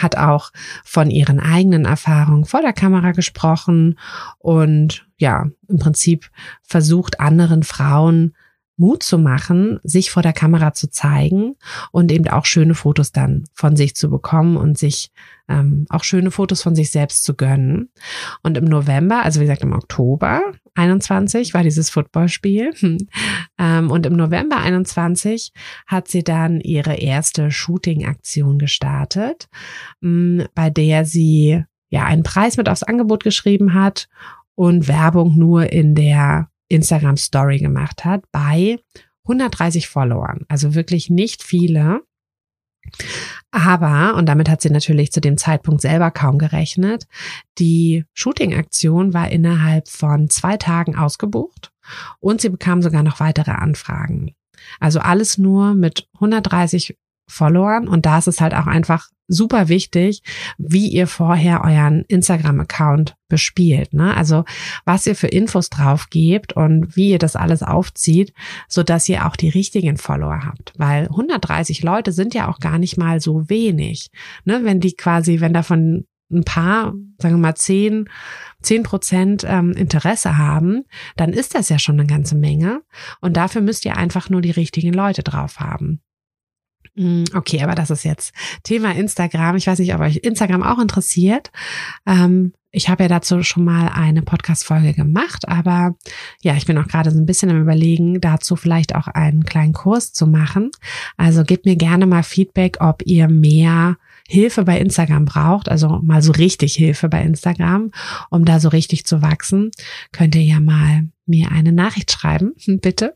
hat 0.00 0.16
auch 0.16 0.50
von 0.84 1.10
ihren 1.10 1.40
eigenen 1.40 1.84
Erfahrungen 1.84 2.44
vor 2.44 2.60
der 2.60 2.72
Kamera 2.72 3.12
gesprochen 3.12 3.98
und 4.38 5.06
ja, 5.18 5.46
im 5.68 5.78
Prinzip 5.78 6.30
versucht 6.62 7.20
anderen 7.20 7.62
Frauen 7.62 8.34
Mut 8.78 9.02
zu 9.02 9.18
machen, 9.18 9.80
sich 9.82 10.10
vor 10.10 10.22
der 10.22 10.32
Kamera 10.32 10.72
zu 10.72 10.88
zeigen 10.88 11.56
und 11.92 12.10
eben 12.12 12.28
auch 12.28 12.46
schöne 12.46 12.74
Fotos 12.74 13.12
dann 13.12 13.44
von 13.52 13.76
sich 13.76 13.94
zu 13.94 14.08
bekommen 14.08 14.56
und 14.56 14.78
sich 14.78 15.10
ähm, 15.48 15.86
auch 15.88 16.04
schöne 16.04 16.30
Fotos 16.30 16.62
von 16.62 16.74
sich 16.74 16.90
selbst 16.90 17.24
zu 17.24 17.34
gönnen. 17.34 17.90
Und 18.42 18.56
im 18.56 18.64
November, 18.64 19.24
also 19.24 19.40
wie 19.40 19.44
gesagt 19.44 19.62
im 19.62 19.72
Oktober 19.72 20.42
21 20.74 21.54
war 21.54 21.62
dieses 21.62 21.90
Footballspiel. 21.90 22.72
ähm, 23.58 23.90
und 23.90 24.06
im 24.06 24.14
November 24.14 24.58
21 24.58 25.52
hat 25.86 26.08
sie 26.08 26.22
dann 26.22 26.60
ihre 26.60 26.94
erste 26.94 27.50
Shooting-Aktion 27.50 28.58
gestartet, 28.58 29.48
mh, 30.00 30.46
bei 30.54 30.70
der 30.70 31.04
sie 31.04 31.64
ja 31.90 32.04
einen 32.04 32.22
Preis 32.22 32.56
mit 32.56 32.68
aufs 32.68 32.82
Angebot 32.82 33.24
geschrieben 33.24 33.74
hat 33.74 34.08
und 34.54 34.88
Werbung 34.88 35.36
nur 35.36 35.72
in 35.72 35.94
der 35.94 36.48
Instagram 36.68 37.16
Story 37.16 37.58
gemacht 37.58 38.04
hat 38.04 38.24
bei 38.32 38.78
130 39.24 39.88
Followern. 39.88 40.44
Also 40.48 40.74
wirklich 40.74 41.10
nicht 41.10 41.42
viele. 41.42 42.02
Aber, 43.50 44.14
und 44.16 44.26
damit 44.26 44.48
hat 44.48 44.62
sie 44.62 44.70
natürlich 44.70 45.12
zu 45.12 45.20
dem 45.20 45.36
Zeitpunkt 45.36 45.80
selber 45.80 46.10
kaum 46.10 46.38
gerechnet, 46.38 47.06
die 47.58 48.04
Shooting-Aktion 48.14 49.12
war 49.12 49.30
innerhalb 49.30 49.88
von 49.88 50.30
zwei 50.30 50.56
Tagen 50.56 50.96
ausgebucht 50.96 51.70
und 52.20 52.40
sie 52.40 52.48
bekam 52.48 52.82
sogar 52.82 53.02
noch 53.02 53.20
weitere 53.20 53.50
Anfragen. 53.50 54.34
Also 54.80 55.00
alles 55.00 55.38
nur 55.38 55.74
mit 55.74 56.08
130 56.14 56.96
Followern 57.28 57.88
und 57.88 58.06
da 58.06 58.18
ist 58.18 58.28
es 58.28 58.40
halt 58.40 58.54
auch 58.54 58.66
einfach 58.66 59.08
super 59.28 59.68
wichtig, 59.68 60.22
wie 60.56 60.88
ihr 60.88 61.06
vorher 61.06 61.62
euren 61.62 62.04
Instagram-Account 62.08 63.14
bespielt. 63.28 63.92
Ne? 63.92 64.16
Also 64.16 64.44
was 64.86 65.06
ihr 65.06 65.14
für 65.14 65.28
Infos 65.28 65.68
drauf 65.68 66.08
gebt 66.10 66.54
und 66.54 66.96
wie 66.96 67.10
ihr 67.10 67.18
das 67.18 67.36
alles 67.36 67.62
aufzieht, 67.62 68.32
so 68.68 68.82
dass 68.82 69.08
ihr 69.08 69.26
auch 69.26 69.36
die 69.36 69.50
richtigen 69.50 69.98
Follower 69.98 70.44
habt. 70.44 70.72
Weil 70.78 71.04
130 71.08 71.82
Leute 71.82 72.12
sind 72.12 72.34
ja 72.34 72.48
auch 72.48 72.58
gar 72.58 72.78
nicht 72.78 72.96
mal 72.96 73.20
so 73.20 73.48
wenig. 73.48 74.10
Ne? 74.44 74.60
Wenn 74.64 74.80
die 74.80 74.94
quasi, 74.94 75.40
wenn 75.40 75.52
davon 75.52 76.06
ein 76.30 76.44
paar, 76.44 76.94
sagen 77.18 77.34
wir 77.34 77.38
mal 77.38 77.54
zehn, 77.54 78.08
zehn 78.62 78.82
Prozent 78.82 79.44
ähm, 79.46 79.72
Interesse 79.72 80.36
haben, 80.36 80.84
dann 81.16 81.32
ist 81.32 81.54
das 81.54 81.68
ja 81.68 81.78
schon 81.78 81.98
eine 81.98 82.06
ganze 82.06 82.34
Menge. 82.34 82.82
Und 83.20 83.36
dafür 83.36 83.62
müsst 83.62 83.84
ihr 83.84 83.96
einfach 83.96 84.28
nur 84.28 84.42
die 84.42 84.50
richtigen 84.50 84.92
Leute 84.92 85.22
drauf 85.22 85.60
haben. 85.60 86.02
Hm, 86.98 87.26
okay, 87.32 87.62
aber 87.62 87.76
das 87.76 87.90
ist 87.90 88.02
jetzt 88.02 88.34
Thema 88.64 88.92
Instagram. 88.92 89.54
Ich 89.54 89.68
weiß 89.68 89.78
nicht, 89.78 89.94
ob 89.94 90.00
euch 90.00 90.16
Instagram 90.16 90.64
auch 90.64 90.80
interessiert. 90.80 91.52
Ähm, 92.06 92.52
ich 92.72 92.88
habe 92.88 93.04
ja 93.04 93.08
dazu 93.08 93.44
schon 93.44 93.64
mal 93.64 93.88
eine 93.88 94.22
Podcast-Folge 94.22 94.94
gemacht, 94.94 95.48
aber 95.48 95.94
ja, 96.42 96.56
ich 96.56 96.66
bin 96.66 96.76
auch 96.76 96.88
gerade 96.88 97.12
so 97.12 97.18
ein 97.18 97.24
bisschen 97.24 97.50
am 97.50 97.62
Überlegen, 97.62 98.20
dazu 98.20 98.56
vielleicht 98.56 98.96
auch 98.96 99.06
einen 99.06 99.44
kleinen 99.44 99.72
Kurs 99.72 100.12
zu 100.12 100.26
machen. 100.26 100.72
Also 101.16 101.44
gebt 101.44 101.66
mir 101.66 101.76
gerne 101.76 102.06
mal 102.06 102.24
Feedback, 102.24 102.78
ob 102.80 103.02
ihr 103.06 103.28
mehr 103.28 103.96
Hilfe 104.26 104.64
bei 104.64 104.78
Instagram 104.80 105.24
braucht, 105.24 105.68
also 105.68 106.00
mal 106.02 106.20
so 106.20 106.32
richtig 106.32 106.74
Hilfe 106.74 107.08
bei 107.08 107.22
Instagram, 107.22 107.92
um 108.28 108.44
da 108.44 108.58
so 108.58 108.68
richtig 108.70 109.06
zu 109.06 109.22
wachsen, 109.22 109.70
könnt 110.10 110.34
ihr 110.34 110.42
ja 110.42 110.58
mal 110.58 111.08
mir 111.26 111.52
eine 111.52 111.72
Nachricht 111.72 112.10
schreiben, 112.10 112.54
bitte, 112.82 113.14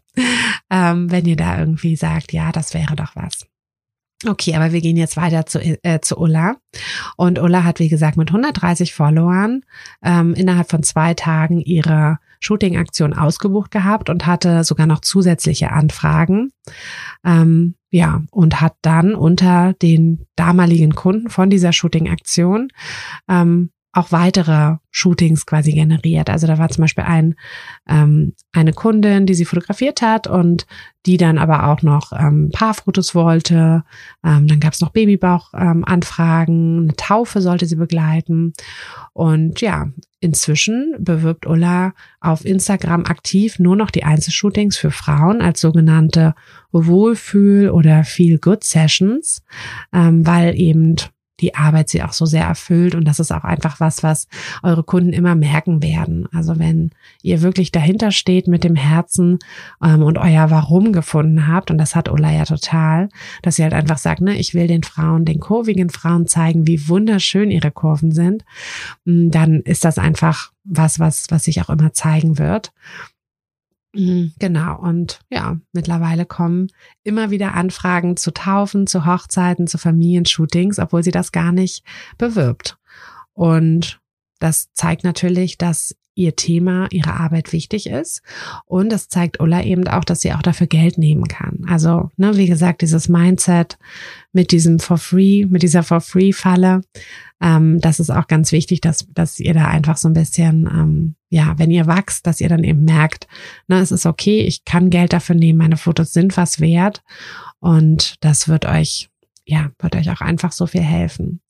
ähm, 0.70 1.10
wenn 1.10 1.26
ihr 1.26 1.36
da 1.36 1.58
irgendwie 1.58 1.96
sagt, 1.96 2.32
ja, 2.32 2.52
das 2.52 2.74
wäre 2.74 2.94
doch 2.94 3.16
was. 3.16 3.46
Okay, 4.26 4.54
aber 4.54 4.72
wir 4.72 4.80
gehen 4.80 4.96
jetzt 4.96 5.16
weiter 5.16 5.46
zu, 5.46 5.60
äh, 5.60 6.00
zu 6.00 6.16
Ulla. 6.16 6.56
Und 7.16 7.38
Ulla 7.38 7.64
hat, 7.64 7.80
wie 7.80 7.88
gesagt, 7.88 8.16
mit 8.16 8.28
130 8.28 8.94
Followern 8.94 9.62
ähm, 10.02 10.34
innerhalb 10.34 10.70
von 10.70 10.82
zwei 10.82 11.14
Tagen 11.14 11.60
ihre 11.60 12.18
Shooting-Aktion 12.40 13.14
ausgebucht 13.14 13.70
gehabt 13.70 14.10
und 14.10 14.26
hatte 14.26 14.64
sogar 14.64 14.86
noch 14.86 15.00
zusätzliche 15.00 15.70
Anfragen. 15.70 16.52
Ähm, 17.24 17.74
ja, 17.90 18.22
und 18.30 18.60
hat 18.60 18.74
dann 18.82 19.14
unter 19.14 19.74
den 19.74 20.26
damaligen 20.36 20.94
Kunden 20.94 21.28
von 21.28 21.50
dieser 21.50 21.72
Shooting-Aktion 21.72 22.68
ähm, 23.28 23.70
auch 23.92 24.10
weitere 24.10 24.76
Shootings 24.90 25.44
quasi 25.44 25.72
generiert. 25.72 26.30
Also 26.30 26.46
da 26.46 26.58
war 26.58 26.68
zum 26.70 26.82
Beispiel 26.82 27.04
ein, 27.04 27.34
ähm, 27.86 28.32
eine 28.52 28.72
Kundin, 28.72 29.26
die 29.26 29.34
sie 29.34 29.44
fotografiert 29.44 30.00
hat 30.00 30.26
und 30.26 30.66
die 31.04 31.18
dann 31.18 31.36
aber 31.36 31.68
auch 31.68 31.82
noch 31.82 32.12
ähm, 32.12 32.50
Paarfotos 32.52 33.14
wollte. 33.14 33.84
Ähm, 34.24 34.46
dann 34.46 34.60
gab 34.60 34.72
es 34.72 34.80
noch 34.80 34.90
Babybauch-Anfragen, 34.90 36.78
ähm, 36.78 36.82
eine 36.84 36.96
Taufe 36.96 37.42
sollte 37.42 37.66
sie 37.66 37.76
begleiten. 37.76 38.54
Und 39.12 39.60
ja, 39.60 39.88
inzwischen 40.20 40.94
bewirbt 40.98 41.46
Ulla 41.46 41.92
auf 42.20 42.46
Instagram 42.46 43.04
aktiv 43.04 43.58
nur 43.58 43.76
noch 43.76 43.90
die 43.90 44.04
Einzelshootings 44.04 44.78
für 44.78 44.90
Frauen 44.90 45.42
als 45.42 45.60
sogenannte 45.60 46.34
Wohlfühl- 46.70 47.70
oder 47.70 48.04
Feel-Good-Sessions, 48.04 49.42
ähm, 49.92 50.26
weil 50.26 50.58
eben 50.58 50.96
die 51.42 51.54
Arbeit 51.54 51.88
sie 51.90 52.02
auch 52.02 52.12
so 52.12 52.24
sehr 52.24 52.44
erfüllt. 52.44 52.94
Und 52.94 53.04
das 53.04 53.20
ist 53.20 53.32
auch 53.32 53.44
einfach 53.44 53.80
was, 53.80 54.02
was 54.02 54.28
eure 54.62 54.84
Kunden 54.84 55.12
immer 55.12 55.34
merken 55.34 55.82
werden. 55.82 56.28
Also 56.32 56.58
wenn 56.58 56.92
ihr 57.22 57.42
wirklich 57.42 57.72
dahinter 57.72 58.12
steht 58.12 58.46
mit 58.46 58.64
dem 58.64 58.76
Herzen 58.76 59.40
ähm, 59.82 60.02
und 60.02 60.16
euer 60.16 60.50
Warum 60.50 60.92
gefunden 60.92 61.48
habt, 61.48 61.70
und 61.70 61.78
das 61.78 61.94
hat 61.94 62.08
Ola 62.08 62.32
ja 62.32 62.44
total, 62.44 63.08
dass 63.42 63.56
sie 63.56 63.64
halt 63.64 63.74
einfach 63.74 63.98
sagt, 63.98 64.20
ne, 64.22 64.38
ich 64.38 64.54
will 64.54 64.68
den 64.68 64.84
Frauen, 64.84 65.24
den 65.24 65.40
kurvigen 65.40 65.90
Frauen 65.90 66.26
zeigen, 66.26 66.66
wie 66.66 66.88
wunderschön 66.88 67.50
ihre 67.50 67.72
Kurven 67.72 68.12
sind, 68.12 68.44
mm, 69.04 69.30
dann 69.30 69.60
ist 69.60 69.84
das 69.84 69.98
einfach 69.98 70.52
was, 70.64 71.00
was, 71.00 71.26
was 71.30 71.44
sich 71.44 71.60
auch 71.60 71.70
immer 71.70 71.92
zeigen 71.92 72.38
wird. 72.38 72.72
Mhm, 73.94 74.32
genau. 74.38 74.78
Und 74.78 75.20
ja, 75.30 75.58
mittlerweile 75.72 76.24
kommen 76.24 76.68
immer 77.02 77.30
wieder 77.30 77.54
Anfragen 77.54 78.16
zu 78.16 78.32
Taufen, 78.32 78.86
zu 78.86 79.06
Hochzeiten, 79.06 79.66
zu 79.66 79.78
Familienshootings, 79.78 80.78
obwohl 80.78 81.02
sie 81.02 81.10
das 81.10 81.32
gar 81.32 81.52
nicht 81.52 81.84
bewirbt. 82.18 82.78
Und 83.34 84.00
das 84.38 84.72
zeigt 84.72 85.04
natürlich, 85.04 85.58
dass 85.58 85.94
ihr 86.14 86.36
Thema, 86.36 86.88
ihre 86.90 87.14
Arbeit 87.14 87.52
wichtig 87.52 87.86
ist. 87.86 88.22
Und 88.66 88.90
das 88.90 89.08
zeigt 89.08 89.40
Ulla 89.40 89.62
eben 89.62 89.88
auch, 89.88 90.04
dass 90.04 90.20
sie 90.20 90.32
auch 90.32 90.42
dafür 90.42 90.66
Geld 90.66 90.98
nehmen 90.98 91.26
kann. 91.26 91.64
Also, 91.68 92.10
ne, 92.16 92.36
wie 92.36 92.46
gesagt, 92.46 92.82
dieses 92.82 93.08
Mindset 93.08 93.78
mit 94.32 94.52
diesem 94.52 94.78
For 94.78 94.98
Free, 94.98 95.46
mit 95.46 95.62
dieser 95.62 95.82
For 95.82 96.00
Free 96.00 96.32
Falle, 96.32 96.82
ähm, 97.40 97.80
das 97.80 97.98
ist 97.98 98.10
auch 98.10 98.28
ganz 98.28 98.52
wichtig, 98.52 98.80
dass, 98.80 99.06
dass 99.14 99.40
ihr 99.40 99.54
da 99.54 99.66
einfach 99.66 99.96
so 99.96 100.08
ein 100.08 100.14
bisschen, 100.14 100.66
ähm, 100.66 101.14
ja, 101.28 101.58
wenn 101.58 101.70
ihr 101.70 101.86
wächst, 101.86 102.26
dass 102.26 102.40
ihr 102.40 102.48
dann 102.48 102.62
eben 102.62 102.84
merkt, 102.84 103.26
ne, 103.66 103.80
es 103.80 103.90
ist 103.90 104.06
okay, 104.06 104.40
ich 104.40 104.64
kann 104.64 104.90
Geld 104.90 105.12
dafür 105.12 105.34
nehmen, 105.34 105.58
meine 105.58 105.76
Fotos 105.76 106.12
sind 106.12 106.36
was 106.36 106.60
wert. 106.60 107.02
Und 107.58 108.16
das 108.20 108.48
wird 108.48 108.66
euch 108.66 109.08
ja, 109.44 109.70
wird 109.78 109.96
euch 109.96 110.10
auch 110.10 110.20
einfach 110.20 110.52
so 110.52 110.66
viel 110.66 110.82
helfen. 110.82 111.40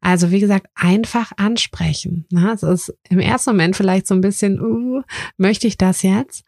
Also 0.00 0.30
wie 0.30 0.40
gesagt, 0.40 0.66
einfach 0.74 1.32
ansprechen. 1.36 2.26
Ne? 2.30 2.52
Es 2.52 2.62
ist 2.62 2.94
im 3.08 3.18
ersten 3.18 3.50
Moment 3.50 3.76
vielleicht 3.76 4.06
so 4.06 4.14
ein 4.14 4.20
bisschen, 4.20 4.60
uh, 4.60 5.02
möchte 5.36 5.66
ich 5.66 5.76
das 5.76 6.02
jetzt? 6.02 6.44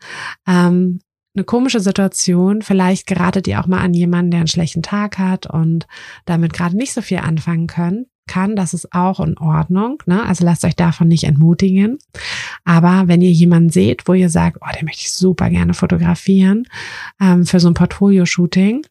Ähm, 0.47 1.01
eine 1.35 1.45
komische 1.45 1.81
Situation. 1.81 2.63
Vielleicht 2.63 3.07
geratet 3.07 3.49
ihr 3.49 3.61
auch 3.61 3.67
mal 3.67 3.81
an 3.81 3.95
jemanden, 3.95 4.31
der 4.31 4.41
einen 4.41 4.49
schlechten 4.49 4.83
Tag 4.83 5.19
hat 5.19 5.47
und 5.47 5.87
damit 6.25 6.53
gerade 6.53 6.77
nicht 6.77 6.93
so 6.93 7.01
viel 7.01 7.19
anfangen 7.19 7.67
können 7.67 8.07
kann, 8.27 8.57
das 8.57 8.73
ist 8.73 8.93
auch 8.93 9.21
in 9.21 9.37
Ordnung. 9.39 10.03
Ne? 10.07 10.25
Also 10.25 10.45
lasst 10.45 10.65
euch 10.65 10.77
davon 10.77 11.09
nicht 11.09 11.25
entmutigen. 11.25 11.99
Aber 12.65 13.09
wenn 13.09 13.21
ihr 13.21 13.33
jemanden 13.33 13.71
seht, 13.71 14.07
wo 14.07 14.15
ihr 14.15 14.31
sagt, 14.31 14.59
oh, 14.61 14.73
den 14.75 14.85
möchte 14.85 15.03
ich 15.03 15.13
super 15.13 15.51
gerne 15.51 15.75
fotografieren 15.75 16.65
ähm, 17.21 17.45
für 17.45 17.61
so 17.61 17.69
ein 17.69 17.75
Portfolio-Shooting, 17.75 18.87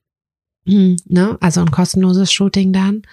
ne? 0.66 1.38
Also 1.40 1.62
ein 1.62 1.72
kostenloses 1.72 2.32
Shooting 2.32 2.74
dann. 2.74 3.04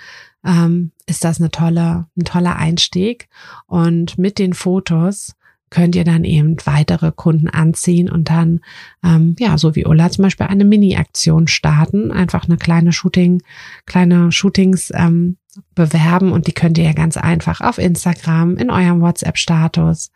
Ähm, 0.44 0.92
ist 1.06 1.24
das 1.24 1.40
eine 1.40 1.50
tolle, 1.50 2.06
ein 2.16 2.24
toller 2.24 2.56
Einstieg. 2.56 3.28
Und 3.66 4.18
mit 4.18 4.38
den 4.38 4.52
Fotos 4.52 5.34
könnt 5.70 5.96
ihr 5.96 6.04
dann 6.04 6.24
eben 6.24 6.56
weitere 6.64 7.12
Kunden 7.12 7.48
anziehen 7.48 8.10
und 8.10 8.30
dann, 8.30 8.60
ähm, 9.04 9.36
ja, 9.38 9.58
so 9.58 9.74
wie 9.74 9.84
Ulla 9.84 10.10
zum 10.10 10.22
Beispiel 10.22 10.46
eine 10.46 10.64
Mini-Aktion 10.64 11.46
starten, 11.46 12.10
einfach 12.10 12.46
eine 12.46 12.56
kleine 12.56 12.92
Shooting, 12.92 13.42
kleine 13.84 14.32
Shootings 14.32 14.90
ähm, 14.94 15.36
bewerben 15.74 16.32
und 16.32 16.46
die 16.46 16.52
könnt 16.52 16.78
ihr 16.78 16.84
ja 16.84 16.92
ganz 16.92 17.16
einfach 17.16 17.60
auf 17.60 17.78
Instagram, 17.78 18.56
in 18.56 18.70
eurem 18.70 19.00
WhatsApp-Status 19.00 20.10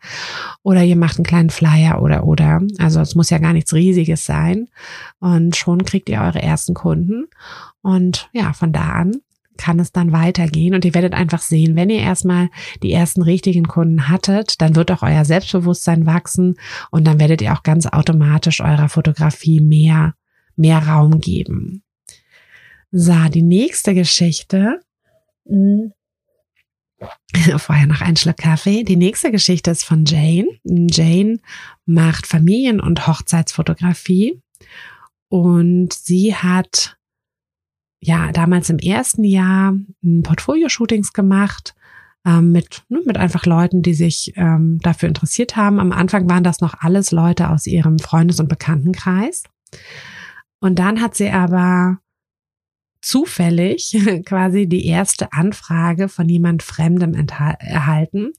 oder 0.61 0.83
ihr 0.83 0.95
macht 0.95 1.17
einen 1.17 1.25
kleinen 1.25 1.49
Flyer 1.49 2.01
oder 2.01 2.25
oder. 2.25 2.61
Also 2.79 2.99
es 3.01 3.15
muss 3.15 3.29
ja 3.29 3.37
gar 3.37 3.53
nichts 3.53 3.73
Riesiges 3.73 4.25
sein 4.25 4.67
und 5.19 5.55
schon 5.55 5.85
kriegt 5.85 6.09
ihr 6.09 6.21
eure 6.21 6.41
ersten 6.41 6.73
Kunden 6.73 7.25
und 7.81 8.29
ja, 8.33 8.53
von 8.53 8.71
da 8.71 8.89
an 8.89 9.21
kann 9.57 9.79
es 9.79 9.91
dann 9.91 10.11
weitergehen 10.11 10.73
und 10.73 10.85
ihr 10.85 10.93
werdet 10.93 11.13
einfach 11.13 11.41
sehen, 11.41 11.75
wenn 11.75 11.89
ihr 11.89 11.99
erstmal 11.99 12.49
die 12.81 12.91
ersten 12.91 13.21
richtigen 13.21 13.67
Kunden 13.67 14.09
hattet, 14.09 14.61
dann 14.61 14.75
wird 14.75 14.91
auch 14.91 15.03
euer 15.03 15.25
Selbstbewusstsein 15.25 16.05
wachsen 16.05 16.55
und 16.91 17.05
dann 17.05 17.19
werdet 17.19 17.41
ihr 17.41 17.53
auch 17.53 17.63
ganz 17.63 17.85
automatisch 17.85 18.61
eurer 18.61 18.89
Fotografie 18.89 19.61
mehr, 19.61 20.15
mehr 20.55 20.79
Raum 20.87 21.19
geben. 21.19 21.83
So, 22.91 23.15
die 23.29 23.41
nächste 23.43 23.93
Geschichte. 23.93 24.79
Hm. 25.47 25.93
Vorher 27.57 27.87
noch 27.87 28.01
ein 28.01 28.15
Schluck 28.15 28.37
Kaffee. 28.37 28.83
Die 28.83 28.95
nächste 28.95 29.31
Geschichte 29.31 29.71
ist 29.71 29.83
von 29.83 30.05
Jane. 30.05 30.47
Jane 30.63 31.39
macht 31.85 32.27
Familien- 32.27 32.79
und 32.79 33.07
Hochzeitsfotografie 33.07 34.41
und 35.29 35.91
sie 35.93 36.35
hat 36.35 36.97
ja 37.99 38.31
damals 38.31 38.69
im 38.69 38.79
ersten 38.79 39.23
Jahr 39.23 39.73
Portfolio-Shootings 40.23 41.13
gemacht 41.13 41.73
ähm, 42.25 42.51
mit, 42.51 42.83
ne, 42.89 43.01
mit 43.05 43.17
einfach 43.17 43.45
Leuten, 43.45 43.81
die 43.81 43.93
sich 43.93 44.33
ähm, 44.35 44.79
dafür 44.81 45.09
interessiert 45.09 45.55
haben. 45.55 45.79
Am 45.79 45.91
Anfang 45.91 46.29
waren 46.29 46.43
das 46.43 46.61
noch 46.61 46.75
alles 46.79 47.11
Leute 47.11 47.49
aus 47.49 47.67
ihrem 47.67 47.99
Freundes- 47.99 48.39
und 48.39 48.47
Bekanntenkreis. 48.47 49.43
Und 50.59 50.79
dann 50.79 51.01
hat 51.01 51.15
sie 51.15 51.29
aber 51.29 51.97
zufällig 53.03 53.97
quasi 54.25 54.67
die 54.67 54.87
erste 54.87 55.33
Anfrage 55.33 56.09
von 56.09 56.27
jemand 56.29 56.63
Fremdem 56.63 57.13
erhalten. 57.13 58.31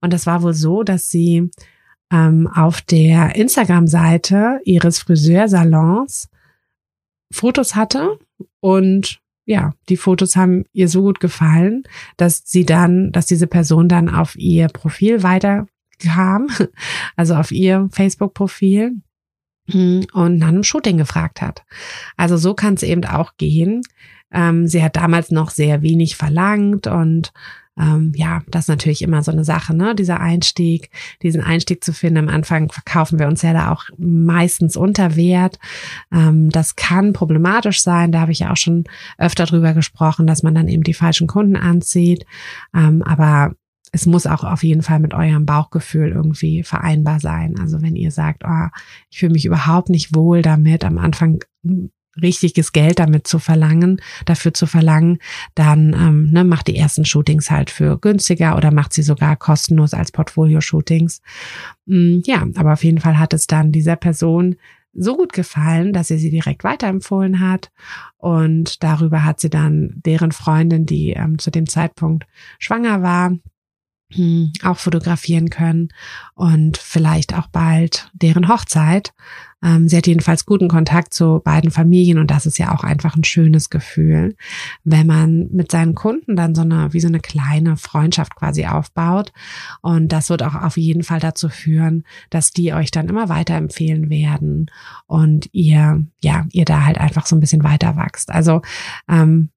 Und 0.00 0.12
das 0.12 0.26
war 0.26 0.42
wohl 0.42 0.54
so, 0.54 0.82
dass 0.82 1.10
sie 1.10 1.50
ähm, 2.12 2.46
auf 2.46 2.80
der 2.80 3.36
Instagram-Seite 3.36 4.60
ihres 4.64 4.98
Friseursalons 4.98 6.28
Fotos 7.30 7.74
hatte 7.74 8.18
und 8.60 9.20
ja, 9.44 9.72
die 9.88 9.96
Fotos 9.96 10.36
haben 10.36 10.64
ihr 10.72 10.88
so 10.88 11.02
gut 11.02 11.20
gefallen, 11.20 11.84
dass 12.18 12.42
sie 12.44 12.66
dann, 12.66 13.12
dass 13.12 13.24
diese 13.26 13.46
Person 13.46 13.88
dann 13.88 14.10
auf 14.10 14.36
ihr 14.36 14.68
Profil 14.68 15.22
weiterkam, 15.22 16.48
also 17.16 17.34
auf 17.34 17.50
ihr 17.50 17.88
Facebook-Profil 17.90 19.00
und 19.74 20.38
nach 20.38 20.48
einem 20.48 20.64
Shooting 20.64 20.96
gefragt 20.96 21.42
hat. 21.42 21.64
Also 22.16 22.36
so 22.36 22.54
kann 22.54 22.74
es 22.74 22.82
eben 22.82 23.04
auch 23.04 23.36
gehen. 23.36 23.82
Ähm, 24.32 24.66
sie 24.66 24.82
hat 24.82 24.96
damals 24.96 25.30
noch 25.30 25.50
sehr 25.50 25.82
wenig 25.82 26.16
verlangt 26.16 26.86
und 26.86 27.32
ähm, 27.78 28.12
ja, 28.16 28.42
das 28.48 28.64
ist 28.64 28.68
natürlich 28.68 29.02
immer 29.02 29.22
so 29.22 29.30
eine 29.30 29.44
Sache, 29.44 29.74
ne? 29.74 29.94
Dieser 29.94 30.20
Einstieg, 30.20 30.90
diesen 31.22 31.40
Einstieg 31.40 31.84
zu 31.84 31.92
finden. 31.92 32.28
Am 32.28 32.28
Anfang 32.28 32.70
verkaufen 32.72 33.18
wir 33.18 33.28
uns 33.28 33.42
ja 33.42 33.52
da 33.52 33.70
auch 33.70 33.84
meistens 33.96 34.76
unter 34.76 35.14
Wert. 35.14 35.58
Ähm, 36.12 36.50
das 36.50 36.74
kann 36.74 37.12
problematisch 37.12 37.80
sein. 37.82 38.10
Da 38.10 38.20
habe 38.20 38.32
ich 38.32 38.40
ja 38.40 38.50
auch 38.50 38.56
schon 38.56 38.84
öfter 39.16 39.46
drüber 39.46 39.74
gesprochen, 39.74 40.26
dass 40.26 40.42
man 40.42 40.54
dann 40.54 40.68
eben 40.68 40.82
die 40.82 40.94
falschen 40.94 41.28
Kunden 41.28 41.56
anzieht. 41.56 42.26
Ähm, 42.74 43.02
aber 43.02 43.52
es 43.92 44.06
muss 44.06 44.26
auch 44.26 44.44
auf 44.44 44.62
jeden 44.62 44.82
Fall 44.82 45.00
mit 45.00 45.14
eurem 45.14 45.46
Bauchgefühl 45.46 46.10
irgendwie 46.10 46.62
vereinbar 46.62 47.20
sein. 47.20 47.58
Also 47.58 47.82
wenn 47.82 47.96
ihr 47.96 48.10
sagt, 48.10 48.42
oh, 48.46 48.68
ich 49.10 49.18
fühle 49.18 49.32
mich 49.32 49.44
überhaupt 49.44 49.88
nicht 49.88 50.14
wohl 50.14 50.42
damit, 50.42 50.84
am 50.84 50.98
Anfang 50.98 51.40
richtiges 52.20 52.72
Geld 52.72 52.98
damit 52.98 53.26
zu 53.26 53.38
verlangen, 53.38 54.00
dafür 54.24 54.52
zu 54.54 54.66
verlangen, 54.66 55.18
dann 55.54 55.94
ähm, 55.94 56.30
ne, 56.30 56.44
macht 56.44 56.66
die 56.66 56.76
ersten 56.76 57.04
Shootings 57.04 57.50
halt 57.50 57.70
für 57.70 57.98
günstiger 57.98 58.56
oder 58.56 58.70
macht 58.70 58.92
sie 58.92 59.02
sogar 59.02 59.36
kostenlos 59.36 59.94
als 59.94 60.12
Portfolio-Shootings. 60.12 61.22
Mm, 61.86 62.20
ja, 62.24 62.46
aber 62.56 62.72
auf 62.72 62.84
jeden 62.84 62.98
Fall 62.98 63.18
hat 63.18 63.32
es 63.34 63.46
dann 63.46 63.72
dieser 63.72 63.96
Person 63.96 64.56
so 64.94 65.16
gut 65.16 65.32
gefallen, 65.32 65.92
dass 65.92 66.08
sie 66.08 66.18
sie 66.18 66.30
direkt 66.30 66.64
weiterempfohlen 66.64 67.40
hat. 67.40 67.70
Und 68.16 68.82
darüber 68.82 69.24
hat 69.24 69.38
sie 69.38 69.50
dann 69.50 69.92
deren 70.04 70.32
Freundin, 70.32 70.86
die 70.86 71.10
ähm, 71.10 71.38
zu 71.38 71.50
dem 71.50 71.68
Zeitpunkt 71.68 72.26
schwanger 72.58 73.02
war, 73.02 73.32
auch 74.62 74.78
fotografieren 74.78 75.50
können 75.50 75.88
und 76.34 76.78
vielleicht 76.78 77.34
auch 77.34 77.46
bald 77.48 78.10
deren 78.14 78.48
Hochzeit. 78.48 79.12
Ähm, 79.62 79.88
sie 79.88 79.96
hat 79.98 80.06
jedenfalls 80.06 80.46
guten 80.46 80.68
Kontakt 80.68 81.12
zu 81.12 81.40
beiden 81.44 81.70
Familien 81.70 82.18
und 82.18 82.30
das 82.30 82.46
ist 82.46 82.58
ja 82.58 82.74
auch 82.74 82.84
einfach 82.84 83.16
ein 83.16 83.24
schönes 83.24 83.68
Gefühl, 83.68 84.34
wenn 84.84 85.06
man 85.06 85.48
mit 85.50 85.70
seinen 85.70 85.94
Kunden 85.94 86.36
dann 86.36 86.54
so 86.54 86.62
eine, 86.62 86.92
wie 86.94 87.00
so 87.00 87.08
eine 87.08 87.20
kleine 87.20 87.76
Freundschaft 87.76 88.34
quasi 88.34 88.66
aufbaut. 88.66 89.32
Und 89.82 90.10
das 90.10 90.30
wird 90.30 90.42
auch 90.42 90.54
auf 90.54 90.78
jeden 90.78 91.02
Fall 91.02 91.20
dazu 91.20 91.50
führen, 91.50 92.04
dass 92.30 92.52
die 92.52 92.72
euch 92.72 92.90
dann 92.90 93.08
immer 93.08 93.28
weiterempfehlen 93.28 94.08
werden 94.08 94.70
und 95.06 95.50
ihr, 95.52 96.06
ja, 96.22 96.46
ihr 96.52 96.64
da 96.64 96.86
halt 96.86 96.98
einfach 96.98 97.26
so 97.26 97.36
ein 97.36 97.40
bisschen 97.40 97.64
weiter 97.64 97.96
wächst. 97.96 98.30
Also, 98.30 98.62
ähm, 99.08 99.50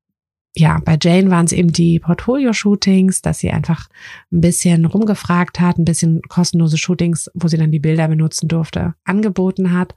ja, 0.53 0.79
bei 0.83 0.97
Jane 1.01 1.31
waren 1.31 1.45
es 1.45 1.53
eben 1.53 1.71
die 1.71 1.99
Portfolio-Shootings, 1.99 3.21
dass 3.21 3.39
sie 3.39 3.51
einfach 3.51 3.87
ein 4.33 4.41
bisschen 4.41 4.85
rumgefragt 4.85 5.61
hat, 5.61 5.77
ein 5.77 5.85
bisschen 5.85 6.21
kostenlose 6.23 6.77
Shootings, 6.77 7.31
wo 7.33 7.47
sie 7.47 7.57
dann 7.57 7.71
die 7.71 7.79
Bilder 7.79 8.09
benutzen 8.09 8.49
durfte, 8.49 8.95
angeboten 9.05 9.71
hat. 9.71 9.95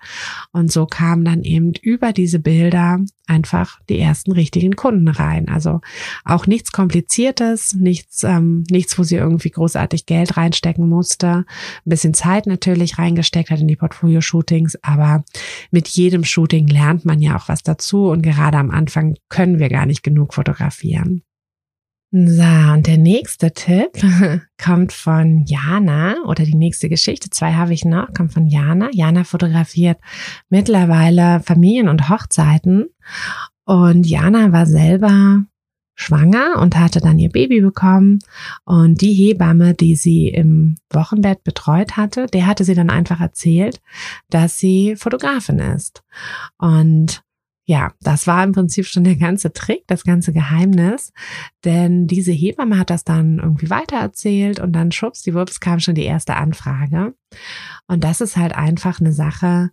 Und 0.53 0.71
so 0.71 0.87
kamen 0.87 1.25
dann 1.25 1.43
eben 1.43 1.73
über 1.83 2.12
diese 2.12 2.38
Bilder 2.38 3.01
einfach 3.27 3.81
die 3.88 3.99
ersten 3.99 4.33
richtigen 4.33 4.77
Kunden 4.77 5.09
rein. 5.09 5.49
Also 5.49 5.81
auch 6.25 6.47
nichts 6.47 6.73
Kompliziertes, 6.73 7.75
nichts, 7.75 8.23
ähm, 8.23 8.64
nichts, 8.71 8.99
wo 8.99 9.03
sie 9.03 9.17
irgendwie 9.17 9.51
großartig 9.51 10.07
Geld 10.07 10.37
reinstecken 10.37 10.88
musste. 10.88 11.29
Ein 11.29 11.45
bisschen 11.85 12.14
Zeit 12.14 12.47
natürlich 12.47 12.99
reingesteckt 12.99 13.51
hat 13.51 13.61
in 13.61 13.69
die 13.69 13.77
Portfolio-Shootings, 13.77 14.79
aber 14.83 15.25
mit 15.71 15.88
jedem 15.88 16.25
Shooting 16.25 16.69
lernt 16.69 17.05
man 17.05 17.21
ja 17.21 17.37
auch 17.37 17.49
was 17.49 17.62
dazu 17.62 18.09
und 18.09 18.23
gerade 18.23 18.59
am 18.59 18.71
Anfang 18.71 19.17
können 19.29 19.59
wir 19.59 19.69
gar 19.69 19.87
nicht 19.87 20.03
genug 20.03 20.35
fotografieren. 20.44 21.22
So, 22.12 22.42
und 22.72 22.87
der 22.87 22.98
nächste 22.98 23.52
Tipp 23.52 23.90
kommt 24.62 24.92
von 24.92 25.44
Jana 25.46 26.16
oder 26.26 26.44
die 26.44 26.54
nächste 26.54 26.88
Geschichte, 26.88 27.28
zwei 27.30 27.54
habe 27.54 27.72
ich 27.72 27.85
noch, 27.85 28.14
kommt 28.14 28.33
von 28.33 28.46
Jana. 28.46 28.88
Jana 28.92 29.24
fotografiert 29.24 29.98
mittlerweile 30.48 31.40
Familien 31.40 31.88
und 31.88 32.09
Hochzeiten 32.09 32.90
und 33.64 34.07
Jana 34.07 34.52
war 34.52 34.66
selber 34.66 35.44
schwanger 35.96 36.61
und 36.61 36.76
hatte 36.76 37.00
dann 37.00 37.18
ihr 37.18 37.30
Baby 37.30 37.61
bekommen 37.61 38.20
und 38.64 39.00
die 39.00 39.12
Hebamme, 39.12 39.74
die 39.74 39.96
sie 39.96 40.28
im 40.28 40.76
Wochenbett 40.90 41.42
betreut 41.42 41.96
hatte, 41.96 42.26
der 42.26 42.46
hatte 42.46 42.64
sie 42.64 42.74
dann 42.74 42.90
einfach 42.90 43.20
erzählt, 43.20 43.80
dass 44.30 44.59
sie 44.59 44.94
Fotografin 44.96 45.59
ist 45.59 46.04
und 46.59 47.23
ja, 47.66 47.92
das 48.00 48.27
war 48.27 48.44
im 48.44 48.53
Prinzip 48.53 48.87
schon 48.87 49.05
der 49.05 49.16
ganze 49.16 49.53
Trick, 49.53 49.85
das 49.87 50.05
ganze 50.05 50.33
Geheimnis. 50.33 51.12
Denn 51.64 52.07
diese 52.07 52.33
Hebamme 52.33 52.79
hat 52.79 52.90
das 52.90 53.05
dann 53.05 53.38
irgendwie 53.38 53.70
weitererzählt 53.70 54.61
und 54.61 54.72
dann 54.72 54.92
schubs, 54.92 55.22
die 55.22 55.35
Wups 55.35 55.61
kam 55.61 55.81
schon 55.81 55.94
die 55.94 56.05
erste 56.05 56.37
Anfrage. 56.37 57.14
Und 57.87 58.05
das 58.05 58.20
ist 58.20 58.37
halt 58.37 58.55
einfach 58.55 59.00
eine 59.00 59.12
Sache, 59.14 59.70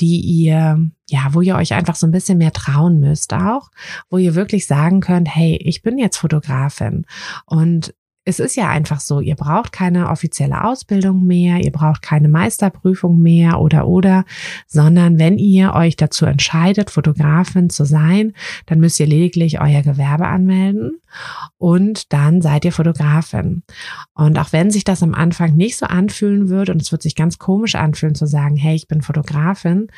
die 0.00 0.20
ihr, 0.20 0.90
ja, 1.08 1.28
wo 1.32 1.40
ihr 1.42 1.56
euch 1.56 1.74
einfach 1.74 1.94
so 1.94 2.06
ein 2.06 2.12
bisschen 2.12 2.38
mehr 2.38 2.52
trauen 2.52 2.98
müsst 2.98 3.32
auch, 3.32 3.70
wo 4.10 4.18
ihr 4.18 4.34
wirklich 4.34 4.66
sagen 4.66 5.00
könnt, 5.00 5.32
hey, 5.32 5.56
ich 5.56 5.82
bin 5.82 5.98
jetzt 5.98 6.16
Fotografin 6.16 7.06
und 7.46 7.94
es 8.26 8.40
ist 8.40 8.56
ja 8.56 8.68
einfach 8.68 9.00
so, 9.00 9.20
ihr 9.20 9.36
braucht 9.36 9.72
keine 9.72 10.08
offizielle 10.08 10.64
Ausbildung 10.64 11.24
mehr, 11.24 11.58
ihr 11.58 11.72
braucht 11.72 12.00
keine 12.00 12.28
Meisterprüfung 12.28 13.20
mehr 13.20 13.60
oder 13.60 13.86
oder, 13.86 14.24
sondern 14.66 15.18
wenn 15.18 15.36
ihr 15.36 15.74
euch 15.74 15.96
dazu 15.96 16.24
entscheidet, 16.24 16.90
Fotografin 16.90 17.68
zu 17.68 17.84
sein, 17.84 18.32
dann 18.66 18.80
müsst 18.80 18.98
ihr 18.98 19.06
lediglich 19.06 19.60
euer 19.60 19.82
Gewerbe 19.82 20.26
anmelden 20.26 21.00
und 21.58 22.12
dann 22.14 22.40
seid 22.40 22.64
ihr 22.64 22.72
Fotografin. 22.72 23.62
Und 24.14 24.38
auch 24.38 24.52
wenn 24.52 24.70
sich 24.70 24.84
das 24.84 25.02
am 25.02 25.14
Anfang 25.14 25.54
nicht 25.54 25.76
so 25.76 25.86
anfühlen 25.86 26.48
würde 26.48 26.72
und 26.72 26.80
es 26.80 26.92
wird 26.92 27.02
sich 27.02 27.16
ganz 27.16 27.38
komisch 27.38 27.74
anfühlen 27.74 28.14
zu 28.14 28.26
sagen, 28.26 28.56
hey, 28.56 28.74
ich 28.74 28.88
bin 28.88 29.02
Fotografin, 29.02 29.88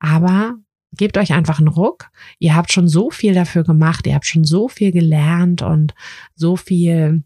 aber 0.00 0.54
gebt 0.92 1.18
euch 1.18 1.32
einfach 1.32 1.58
einen 1.58 1.68
Ruck. 1.68 2.08
Ihr 2.40 2.56
habt 2.56 2.72
schon 2.72 2.88
so 2.88 3.10
viel 3.10 3.34
dafür 3.34 3.62
gemacht, 3.62 4.06
ihr 4.08 4.14
habt 4.14 4.26
schon 4.26 4.44
so 4.44 4.68
viel 4.68 4.90
gelernt 4.90 5.62
und 5.62 5.94
so 6.34 6.56
viel 6.56 7.22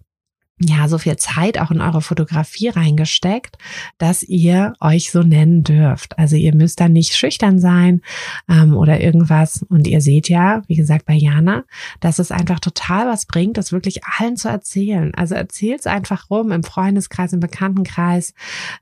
ja, 0.63 0.89
so 0.89 0.99
viel 0.99 1.17
Zeit 1.17 1.59
auch 1.59 1.71
in 1.71 1.81
eure 1.81 2.03
Fotografie 2.03 2.69
reingesteckt, 2.69 3.57
dass 3.97 4.23
ihr 4.23 4.75
euch 4.79 5.11
so 5.11 5.23
nennen 5.23 5.65
dürft. 5.65 6.19
Also 6.19 6.37
ihr 6.37 6.55
müsst 6.55 6.81
da 6.81 6.89
nicht 6.91 7.15
schüchtern 7.15 7.59
sein 7.59 8.03
ähm, 8.47 8.77
oder 8.77 9.01
irgendwas. 9.01 9.65
Und 9.71 9.87
ihr 9.87 10.03
seht 10.03 10.29
ja, 10.29 10.63
wie 10.67 10.77
gesagt, 10.77 11.07
bei 11.07 11.15
Jana, 11.15 11.65
dass 12.01 12.19
es 12.19 12.31
einfach 12.31 12.61
total 12.61 13.07
was 13.07 13.25
bringt, 13.25 13.57
das 13.57 13.73
wirklich 13.73 14.05
allen 14.05 14.37
zu 14.37 14.49
erzählen. 14.49 15.15
Also 15.15 15.35
erzählt's 15.35 15.87
einfach 15.87 16.29
rum 16.29 16.53
im 16.53 16.63
Freundeskreis, 16.63 17.33
im 17.33 17.41
Bekanntenkreis. 17.41 18.35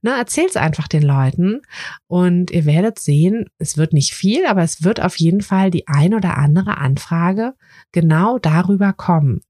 Ne, 0.02 0.10
erzählt's 0.10 0.56
einfach 0.56 0.88
den 0.88 1.04
Leuten. 1.04 1.62
Und 2.08 2.50
ihr 2.50 2.64
werdet 2.64 2.98
sehen, 2.98 3.46
es 3.58 3.76
wird 3.76 3.92
nicht 3.92 4.14
viel, 4.14 4.46
aber 4.46 4.62
es 4.62 4.82
wird 4.82 5.00
auf 5.00 5.16
jeden 5.16 5.42
Fall 5.42 5.70
die 5.70 5.86
ein 5.86 6.12
oder 6.12 6.38
andere 6.38 6.78
Anfrage 6.78 7.54
genau 7.92 8.38
darüber 8.40 8.92
kommen. 8.92 9.42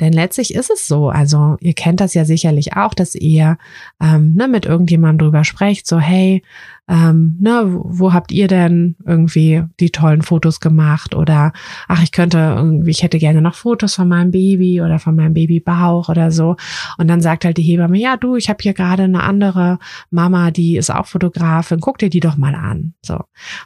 Denn 0.00 0.12
letztlich 0.12 0.54
ist 0.54 0.70
es 0.70 0.86
so, 0.86 1.08
also 1.08 1.56
ihr 1.60 1.74
kennt 1.74 2.00
das 2.00 2.14
ja 2.14 2.24
sicherlich 2.24 2.76
auch, 2.76 2.94
dass 2.94 3.14
ihr 3.14 3.58
ähm, 4.02 4.34
ne, 4.34 4.48
mit 4.48 4.66
irgendjemandem 4.66 5.26
drüber 5.26 5.44
sprecht, 5.44 5.86
so 5.86 5.98
hey, 5.98 6.42
ähm, 6.88 7.36
ne, 7.38 7.62
wo 7.66 8.12
habt 8.12 8.32
ihr 8.32 8.48
denn 8.48 8.96
irgendwie 9.04 9.62
die 9.78 9.90
tollen 9.90 10.22
Fotos 10.22 10.60
gemacht 10.60 11.14
oder 11.14 11.52
ach, 11.86 12.02
ich 12.02 12.12
könnte 12.12 12.38
irgendwie, 12.38 12.90
ich 12.90 13.02
hätte 13.02 13.18
gerne 13.18 13.42
noch 13.42 13.54
Fotos 13.54 13.94
von 13.94 14.08
meinem 14.08 14.30
Baby 14.30 14.80
oder 14.80 14.98
von 14.98 15.14
meinem 15.14 15.34
Babybauch 15.34 16.08
oder 16.08 16.30
so. 16.30 16.56
Und 16.96 17.08
dann 17.08 17.20
sagt 17.20 17.44
halt 17.44 17.58
die 17.58 17.62
Hebamme, 17.62 17.98
ja 17.98 18.16
du, 18.16 18.36
ich 18.36 18.48
habe 18.48 18.58
hier 18.62 18.72
gerade 18.72 19.04
eine 19.04 19.22
andere 19.22 19.78
Mama, 20.10 20.50
die 20.50 20.76
ist 20.76 20.90
auch 20.90 21.06
Fotografin, 21.06 21.80
guck 21.80 21.98
dir 21.98 22.08
die 22.08 22.20
doch 22.20 22.36
mal 22.36 22.54
an. 22.54 22.94
So. 23.04 23.20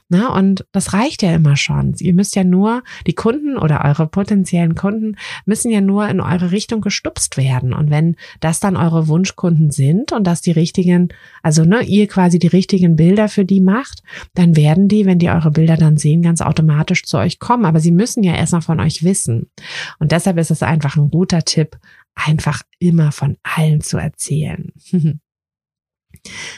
Ne, 0.08 0.28
und 0.28 0.66
das 0.72 0.92
reicht 0.92 1.22
ja 1.22 1.32
immer 1.32 1.56
schon. 1.56 1.94
Ihr 1.98 2.14
müsst 2.14 2.34
ja 2.34 2.44
nur, 2.44 2.82
die 3.06 3.14
Kunden 3.14 3.56
oder 3.56 3.84
eure 3.84 4.06
potenziellen 4.08 4.74
Kunden 4.74 5.16
müssen 5.46 5.70
ja 5.70 5.80
nur 5.80 6.08
in 6.08 6.20
eure 6.20 6.50
Richtung 6.50 6.80
gestupst 6.80 7.36
werden. 7.36 7.72
Und 7.72 7.90
wenn 7.90 8.16
das 8.40 8.58
dann 8.58 8.76
eure 8.76 9.06
Wunschkunden 9.06 9.70
sind 9.70 10.12
und 10.12 10.26
dass 10.26 10.40
die 10.40 10.50
richtigen, 10.50 11.10
also 11.42 11.64
ne, 11.64 11.82
ihr 11.82 12.08
quasi 12.08 12.38
die 12.38 12.48
richtigen 12.48 12.96
Bilder 12.96 13.11
Bilder 13.12 13.28
für 13.28 13.44
die 13.44 13.60
macht, 13.60 14.02
dann 14.32 14.56
werden 14.56 14.88
die, 14.88 15.04
wenn 15.04 15.18
die 15.18 15.28
eure 15.28 15.50
Bilder 15.50 15.76
dann 15.76 15.98
sehen, 15.98 16.22
ganz 16.22 16.40
automatisch 16.40 17.02
zu 17.04 17.18
euch 17.18 17.38
kommen. 17.38 17.66
Aber 17.66 17.78
sie 17.78 17.92
müssen 17.92 18.22
ja 18.22 18.34
erst 18.34 18.54
mal 18.54 18.62
von 18.62 18.80
euch 18.80 19.04
wissen. 19.04 19.50
Und 19.98 20.12
deshalb 20.12 20.38
ist 20.38 20.50
es 20.50 20.62
einfach 20.62 20.96
ein 20.96 21.10
guter 21.10 21.42
Tipp, 21.42 21.76
einfach 22.14 22.62
immer 22.78 23.12
von 23.12 23.36
allen 23.42 23.82
zu 23.82 23.98
erzählen. 23.98 24.72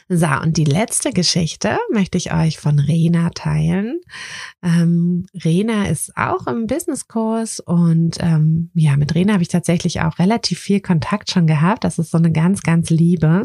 So, 0.09 0.27
und 0.43 0.57
die 0.57 0.65
letzte 0.65 1.13
Geschichte 1.13 1.79
möchte 1.93 2.19
ich 2.19 2.33
euch 2.33 2.59
von 2.59 2.79
Rena 2.79 3.31
teilen. 3.31 4.01
Ähm, 4.63 5.27
Rena 5.35 5.87
ist 5.87 6.17
auch 6.17 6.47
im 6.47 6.67
Businesskurs 6.67 7.61
und 7.61 8.19
ähm, 8.21 8.71
ja, 8.75 8.97
mit 8.97 9.15
Rena 9.15 9.35
habe 9.35 9.43
ich 9.43 9.49
tatsächlich 9.49 10.01
auch 10.01 10.19
relativ 10.19 10.59
viel 10.61 10.81
Kontakt 10.81 11.31
schon 11.31 11.47
gehabt. 11.47 11.85
Das 11.85 11.99
ist 11.99 12.11
so 12.11 12.19
eine 12.19 12.33
ganz, 12.33 12.63
ganz 12.63 12.91
Liebe. 12.91 13.43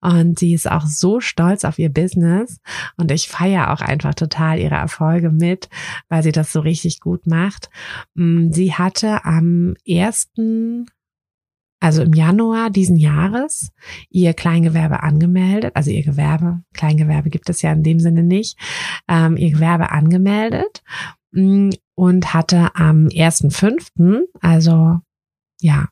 Und 0.00 0.38
sie 0.38 0.54
ist 0.54 0.70
auch 0.70 0.86
so 0.86 1.20
stolz 1.20 1.64
auf 1.64 1.78
ihr 1.78 1.90
Business. 1.90 2.60
Und 2.96 3.10
ich 3.10 3.28
feiere 3.28 3.72
auch 3.72 3.80
einfach 3.80 4.14
total 4.14 4.58
ihre 4.58 4.76
Erfolge 4.76 5.30
mit, 5.30 5.68
weil 6.08 6.22
sie 6.22 6.32
das 6.32 6.52
so 6.52 6.60
richtig 6.60 7.00
gut 7.00 7.26
macht. 7.26 7.68
Mm, 8.14 8.52
sie 8.52 8.72
hatte 8.74 9.24
am 9.24 9.74
ersten 9.84 10.86
also 11.80 12.02
im 12.02 12.12
Januar 12.14 12.70
diesen 12.70 12.96
Jahres, 12.96 13.70
ihr 14.08 14.34
Kleingewerbe 14.34 15.02
angemeldet, 15.02 15.72
also 15.74 15.90
ihr 15.90 16.02
Gewerbe, 16.02 16.62
Kleingewerbe 16.72 17.30
gibt 17.30 17.48
es 17.50 17.62
ja 17.62 17.72
in 17.72 17.82
dem 17.82 18.00
Sinne 18.00 18.22
nicht, 18.22 18.58
ähm, 19.08 19.36
ihr 19.36 19.50
Gewerbe 19.50 19.90
angemeldet 19.90 20.82
mm, 21.32 21.70
und 21.94 22.34
hatte 22.34 22.74
am 22.74 23.06
1.5., 23.06 24.22
also 24.40 25.00
ja, 25.60 25.88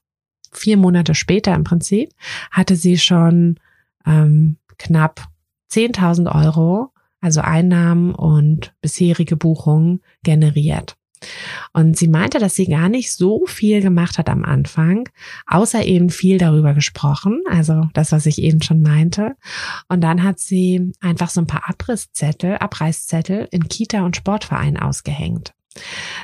vier 0.53 0.77
Monate 0.77 1.15
später 1.15 1.55
im 1.55 1.65
Prinzip, 1.65 2.11
hatte 2.51 2.77
sie 2.77 2.99
schon 2.99 3.61
ähm, 4.07 4.59
knapp 4.79 5.29
10.000 5.71 6.35
Euro, 6.35 6.93
also 7.21 7.41
Einnahmen 7.41 8.15
und 8.15 8.75
bisherige 8.81 9.37
Buchungen 9.37 10.01
generiert. 10.23 10.97
Und 11.73 11.97
sie 11.97 12.09
meinte, 12.09 12.39
dass 12.39 12.55
sie 12.55 12.67
gar 12.67 12.89
nicht 12.89 13.13
so 13.13 13.47
viel 13.47 13.81
gemacht 13.81 14.19
hat 14.19 14.29
am 14.29 14.45
Anfang, 14.45 15.09
außer 15.47 15.85
eben 15.85 16.11
viel 16.11 16.39
darüber 16.39 16.75
gesprochen, 16.75 17.43
also 17.51 17.89
das, 17.95 18.13
was 18.13 18.27
ich 18.27 18.41
eben 18.41 18.63
schon 18.63 18.83
meinte. 18.83 19.37
Und 19.89 20.01
dann 20.01 20.23
hat 20.23 20.39
sie 20.39 20.93
einfach 21.01 21.31
so 21.31 21.41
ein 21.41 21.47
paar 21.47 21.69
Abrisszettel, 21.69 22.57
Abreißzettel 22.57 23.49
in 23.51 23.69
Kita 23.69 24.05
und 24.05 24.17
Sportverein 24.17 24.77
ausgehängt. 24.77 25.55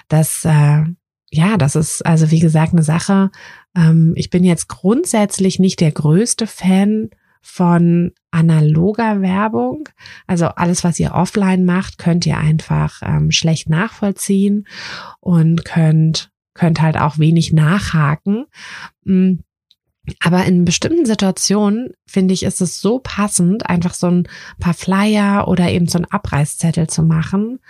Das 0.09 0.45
äh, 0.45 0.85
ja, 1.33 1.57
das 1.57 1.77
ist 1.77 2.05
also 2.05 2.31
wie 2.31 2.41
gesagt 2.41 2.73
eine 2.73 2.83
Sache. 2.83 3.31
Ähm, 3.77 4.13
ich 4.17 4.31
bin 4.31 4.45
jetzt 4.45 4.69
grundsätzlich 4.69 5.59
nicht 5.59 5.81
der 5.81 5.93
größte 5.93 6.47
Fan 6.47 7.11
von 7.40 8.12
analoger 8.31 9.20
Werbung. 9.22 9.88
Also 10.26 10.46
alles, 10.46 10.85
was 10.85 11.00
ihr 11.00 11.14
offline 11.14 11.64
macht, 11.64 11.98
könnt 11.98 12.26
ihr 12.26 12.38
einfach 12.38 13.00
ähm, 13.03 13.31
schlecht 13.31 13.68
nachvollziehen 13.68 14.66
und 15.20 15.64
könnt, 15.64 16.31
könnt 16.55 16.81
halt 16.81 16.98
auch 16.98 17.18
wenig 17.18 17.53
nachhaken. 17.53 18.46
Mm, 19.05 19.37
aber 20.23 20.45
in 20.47 20.65
bestimmten 20.65 21.05
Situationen 21.05 21.91
finde 22.07 22.35
ich, 22.35 22.43
ist 22.43 22.61
es 22.61 22.81
so 22.81 22.99
passend, 22.99 23.69
einfach 23.69 23.95
so 23.95 24.09
ein 24.09 24.29
paar 24.59 24.75
Flyer 24.75 25.47
oder 25.47 25.71
eben 25.71 25.87
so 25.87 25.99
ein 25.99 26.07
Abreißzettel 26.07 26.89
zu 26.89 27.03
machen. 27.03 27.61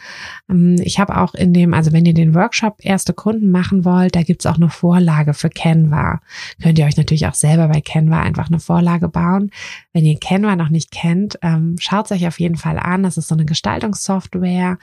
Ähm, 0.48 0.76
ich 0.82 0.98
habe 1.00 1.18
auch 1.18 1.34
in 1.34 1.52
dem, 1.52 1.74
also 1.74 1.92
wenn 1.92 2.06
ihr 2.06 2.14
den 2.14 2.34
Workshop 2.34 2.76
erste 2.80 3.12
Kunden 3.12 3.50
machen 3.50 3.84
wollt, 3.84 4.14
da 4.14 4.22
gibt's 4.22 4.46
auch 4.46 4.54
eine 4.54 4.70
Vorlage 4.70 5.34
für 5.34 5.50
Canva. 5.50 6.20
Könnt 6.62 6.78
ihr 6.78 6.86
euch 6.86 6.96
natürlich 6.96 7.26
auch 7.26 7.34
selber 7.34 7.68
bei 7.68 7.80
Canva 7.80 8.20
einfach 8.20 8.48
eine 8.48 8.60
Vorlage 8.60 9.08
bauen. 9.08 9.50
Wenn 9.92 10.06
ihr 10.06 10.18
Canva 10.18 10.56
noch 10.56 10.70
nicht 10.70 10.92
kennt, 10.92 11.38
ähm, 11.42 11.76
schaut 11.78 12.06
es 12.06 12.12
euch 12.12 12.26
auf 12.26 12.38
jeden 12.38 12.56
Fall 12.56 12.78
an. 12.78 13.02
Das 13.02 13.18
ist 13.18 13.28
so 13.28 13.34
eine 13.34 13.44
Gestaltungssoftware, 13.44 14.78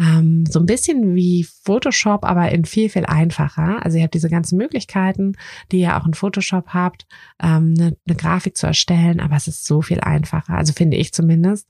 ähm, 0.00 0.44
so 0.48 0.60
ein 0.60 0.66
bisschen 0.66 1.16
wie 1.16 1.46
Photoshop, 1.64 2.24
aber 2.24 2.52
in 2.52 2.64
viel, 2.64 2.88
viel 2.88 3.06
einfacher. 3.06 3.84
Also 3.84 3.98
ihr 3.98 4.04
habt 4.04 4.14
diese 4.14 4.30
ganzen 4.30 4.56
Möglichkeiten, 4.56 5.34
die 5.72 5.80
ihr 5.80 5.96
auch 5.96 6.06
in 6.06 6.14
Photoshop 6.14 6.68
habt, 6.68 6.75
eine, 7.38 7.96
eine 8.06 8.16
Grafik 8.16 8.56
zu 8.56 8.66
erstellen 8.66 8.86
erstellen, 8.86 9.20
aber 9.20 9.36
es 9.36 9.48
ist 9.48 9.64
so 9.64 9.82
viel 9.82 10.00
einfacher. 10.00 10.54
Also 10.54 10.72
finde 10.72 10.96
ich 10.96 11.12
zumindest. 11.12 11.68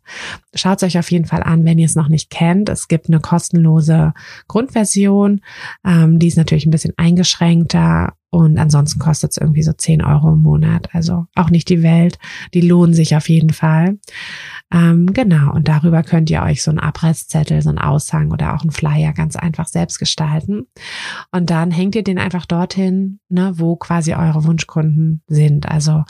Schaut 0.55 0.79
es 0.79 0.83
euch 0.83 0.99
auf 0.99 1.11
jeden 1.11 1.25
Fall 1.25 1.43
an, 1.43 1.65
wenn 1.65 1.79
ihr 1.79 1.87
es 1.87 1.97
noch 1.97 2.09
nicht 2.09 2.31
kennt. 2.31 2.69
Es 2.69 2.89
gibt 2.89 3.09
eine 3.09 3.21
kostenlose 3.21 4.13
Grundversion. 4.49 5.41
Ähm, 5.85 6.19
die 6.19 6.29
ist 6.29 6.37
natürlich 6.37 6.67
ein 6.67 6.71
bisschen 6.71 6.95
eingeschränkter 6.97 8.15
und 8.31 8.59
ansonsten 8.59 8.99
kostet 8.99 9.31
es 9.31 9.37
irgendwie 9.37 9.63
so 9.63 9.73
10 9.73 10.03
Euro 10.03 10.33
im 10.33 10.43
Monat. 10.43 10.89
Also 10.93 11.27
auch 11.35 11.51
nicht 11.51 11.69
die 11.69 11.83
Welt. 11.83 12.19
Die 12.55 12.61
lohnen 12.61 12.93
sich 12.93 13.17
auf 13.17 13.29
jeden 13.29 13.51
Fall. 13.51 13.99
Ähm, 14.73 15.13
genau, 15.13 15.53
und 15.53 15.69
darüber 15.69 16.03
könnt 16.03 16.29
ihr 16.29 16.43
euch 16.43 16.63
so 16.63 16.73
einen 16.73 16.81
Abreißzettel, 16.81 17.63
so 17.63 17.69
einen 17.69 17.79
Aushang 17.79 18.33
oder 18.33 18.55
auch 18.55 18.63
einen 18.63 18.73
Flyer 18.73 19.13
ganz 19.13 19.37
einfach 19.37 19.69
selbst 19.69 20.01
gestalten. 20.01 20.67
Und 21.31 21.51
dann 21.51 21.71
hängt 21.71 21.95
ihr 21.95 22.03
den 22.03 22.19
einfach 22.19 22.47
dorthin, 22.47 23.21
ne, 23.29 23.53
wo 23.57 23.77
quasi 23.77 24.15
eure 24.15 24.45
Wunschkunden 24.45 25.23
sind. 25.29 25.69
Also 25.69 26.03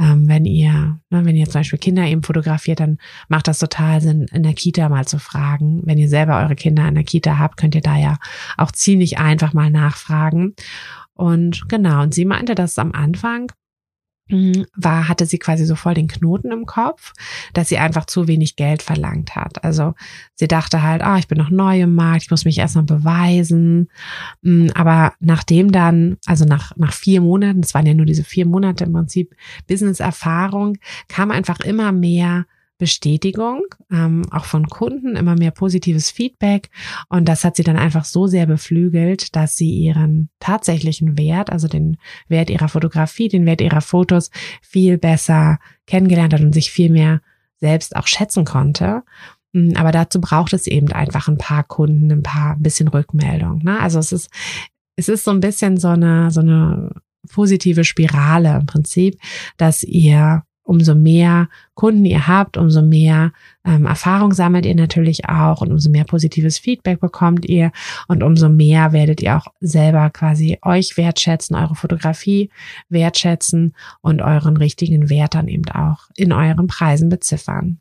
ähm, 0.00 0.26
wenn 0.26 0.46
ihr, 0.46 0.98
ne, 1.10 1.24
wenn 1.24 1.36
ihr 1.36 1.44
zum 1.46 1.60
Beispiel 1.60 1.78
Kinder 1.78 2.06
eben 2.06 2.22
fotografiert, 2.22 2.80
dann 2.80 2.96
macht 3.28 3.46
das 3.46 3.58
total 3.58 4.00
Sinn, 4.00 4.26
in 4.32 4.42
der 4.42 4.54
Kita 4.54 4.88
mal 4.88 5.06
zu 5.06 5.18
fragen. 5.18 5.82
Wenn 5.84 5.98
ihr 5.98 6.08
selber 6.08 6.38
eure 6.38 6.56
Kinder 6.56 6.88
in 6.88 6.94
der 6.94 7.04
Kita 7.04 7.38
habt, 7.38 7.58
könnt 7.58 7.74
ihr 7.74 7.82
da 7.82 7.96
ja 7.98 8.18
auch 8.56 8.72
ziemlich 8.72 9.18
einfach 9.18 9.52
mal 9.52 9.70
nachfragen. 9.70 10.54
Und 11.18 11.68
genau, 11.68 12.02
und 12.02 12.14
sie 12.14 12.24
meinte, 12.24 12.54
dass 12.54 12.78
am 12.78 12.92
Anfang 12.92 13.52
Mhm. 14.30 14.66
war, 14.76 15.08
hatte 15.08 15.24
sie 15.24 15.38
quasi 15.38 15.64
so 15.64 15.74
voll 15.74 15.94
den 15.94 16.08
Knoten 16.08 16.52
im 16.52 16.66
Kopf, 16.66 17.14
dass 17.54 17.68
sie 17.68 17.78
einfach 17.78 18.04
zu 18.04 18.28
wenig 18.28 18.56
Geld 18.56 18.82
verlangt 18.82 19.34
hat. 19.34 19.64
Also 19.64 19.94
sie 20.34 20.48
dachte 20.48 20.82
halt, 20.82 21.02
ah, 21.02 21.16
ich 21.16 21.28
bin 21.28 21.38
noch 21.38 21.48
neu 21.48 21.80
im 21.80 21.94
Markt, 21.94 22.24
ich 22.24 22.30
muss 22.30 22.44
mich 22.44 22.58
erstmal 22.58 22.84
beweisen. 22.84 23.88
Mm, 24.42 24.68
aber 24.74 25.14
nachdem 25.20 25.72
dann, 25.72 26.18
also 26.26 26.44
nach, 26.44 26.76
nach 26.76 26.92
vier 26.92 27.22
Monaten, 27.22 27.60
es 27.60 27.72
waren 27.72 27.86
ja 27.86 27.94
nur 27.94 28.06
diese 28.06 28.24
vier 28.24 28.44
Monate 28.44 28.84
im 28.84 28.92
Prinzip 28.92 29.34
Business-Erfahrung, 29.66 30.76
kam 31.08 31.30
einfach 31.30 31.60
immer 31.60 31.92
mehr 31.92 32.44
Bestätigung, 32.78 33.62
ähm, 33.90 34.22
auch 34.30 34.44
von 34.44 34.68
Kunden, 34.68 35.16
immer 35.16 35.34
mehr 35.34 35.50
positives 35.50 36.10
Feedback. 36.10 36.70
Und 37.08 37.28
das 37.28 37.44
hat 37.44 37.56
sie 37.56 37.64
dann 37.64 37.76
einfach 37.76 38.04
so 38.04 38.28
sehr 38.28 38.46
beflügelt, 38.46 39.34
dass 39.34 39.56
sie 39.56 39.70
ihren 39.70 40.30
tatsächlichen 40.38 41.18
Wert, 41.18 41.50
also 41.50 41.66
den 41.66 41.98
Wert 42.28 42.50
ihrer 42.50 42.68
Fotografie, 42.68 43.28
den 43.28 43.46
Wert 43.46 43.60
ihrer 43.60 43.80
Fotos 43.80 44.30
viel 44.62 44.96
besser 44.96 45.58
kennengelernt 45.86 46.32
hat 46.32 46.40
und 46.40 46.52
sich 46.52 46.70
viel 46.70 46.90
mehr 46.90 47.20
selbst 47.56 47.96
auch 47.96 48.06
schätzen 48.06 48.44
konnte. 48.44 49.02
Mm, 49.52 49.72
aber 49.74 49.90
dazu 49.90 50.20
braucht 50.20 50.52
es 50.52 50.68
eben 50.68 50.92
einfach 50.92 51.26
ein 51.26 51.38
paar 51.38 51.64
Kunden, 51.64 52.12
ein 52.12 52.22
paar 52.22 52.52
ein 52.52 52.62
bisschen 52.62 52.88
Rückmeldung. 52.88 53.58
Ne? 53.64 53.80
Also 53.80 53.98
es 53.98 54.12
ist, 54.12 54.30
es 54.96 55.08
ist 55.08 55.24
so 55.24 55.32
ein 55.32 55.40
bisschen 55.40 55.78
so 55.78 55.88
eine, 55.88 56.30
so 56.30 56.40
eine 56.40 56.92
positive 57.28 57.84
Spirale 57.84 58.56
im 58.56 58.66
Prinzip, 58.66 59.18
dass 59.56 59.82
ihr 59.82 60.44
umso 60.68 60.94
mehr 60.94 61.48
Kunden 61.74 62.04
ihr 62.04 62.28
habt, 62.28 62.58
umso 62.58 62.82
mehr 62.82 63.32
ähm, 63.64 63.86
Erfahrung 63.86 64.32
sammelt 64.32 64.66
ihr 64.66 64.74
natürlich 64.74 65.26
auch 65.26 65.62
und 65.62 65.72
umso 65.72 65.88
mehr 65.88 66.04
positives 66.04 66.58
Feedback 66.58 67.00
bekommt 67.00 67.46
ihr 67.46 67.72
und 68.06 68.22
umso 68.22 68.50
mehr 68.50 68.92
werdet 68.92 69.22
ihr 69.22 69.38
auch 69.38 69.46
selber 69.60 70.10
quasi 70.10 70.58
euch 70.60 70.98
wertschätzen, 70.98 71.56
eure 71.56 71.74
Fotografie 71.74 72.50
wertschätzen 72.90 73.74
und 74.02 74.20
euren 74.20 74.58
richtigen 74.58 75.08
Wert 75.08 75.34
dann 75.34 75.48
eben 75.48 75.68
auch 75.70 76.08
in 76.16 76.34
euren 76.34 76.66
Preisen 76.66 77.08
beziffern. 77.08 77.80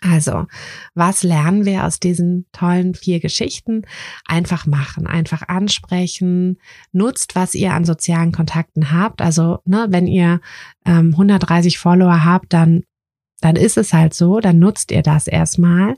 Also, 0.00 0.46
was 0.94 1.22
lernen 1.22 1.64
wir 1.64 1.84
aus 1.84 2.00
diesen 2.00 2.46
tollen 2.52 2.94
vier 2.94 3.20
Geschichten? 3.20 3.82
Einfach 4.26 4.66
machen, 4.66 5.06
einfach 5.06 5.48
ansprechen, 5.48 6.58
nutzt, 6.92 7.34
was 7.34 7.54
ihr 7.54 7.72
an 7.72 7.84
sozialen 7.84 8.32
Kontakten 8.32 8.92
habt. 8.92 9.22
Also, 9.22 9.60
ne, 9.64 9.86
wenn 9.90 10.06
ihr 10.06 10.40
ähm, 10.84 11.10
130 11.12 11.78
Follower 11.78 12.24
habt, 12.24 12.52
dann 12.52 12.82
dann 13.40 13.56
ist 13.56 13.76
es 13.76 13.92
halt 13.92 14.14
so, 14.14 14.40
dann 14.40 14.58
nutzt 14.58 14.90
ihr 14.90 15.02
das 15.02 15.26
erstmal. 15.26 15.96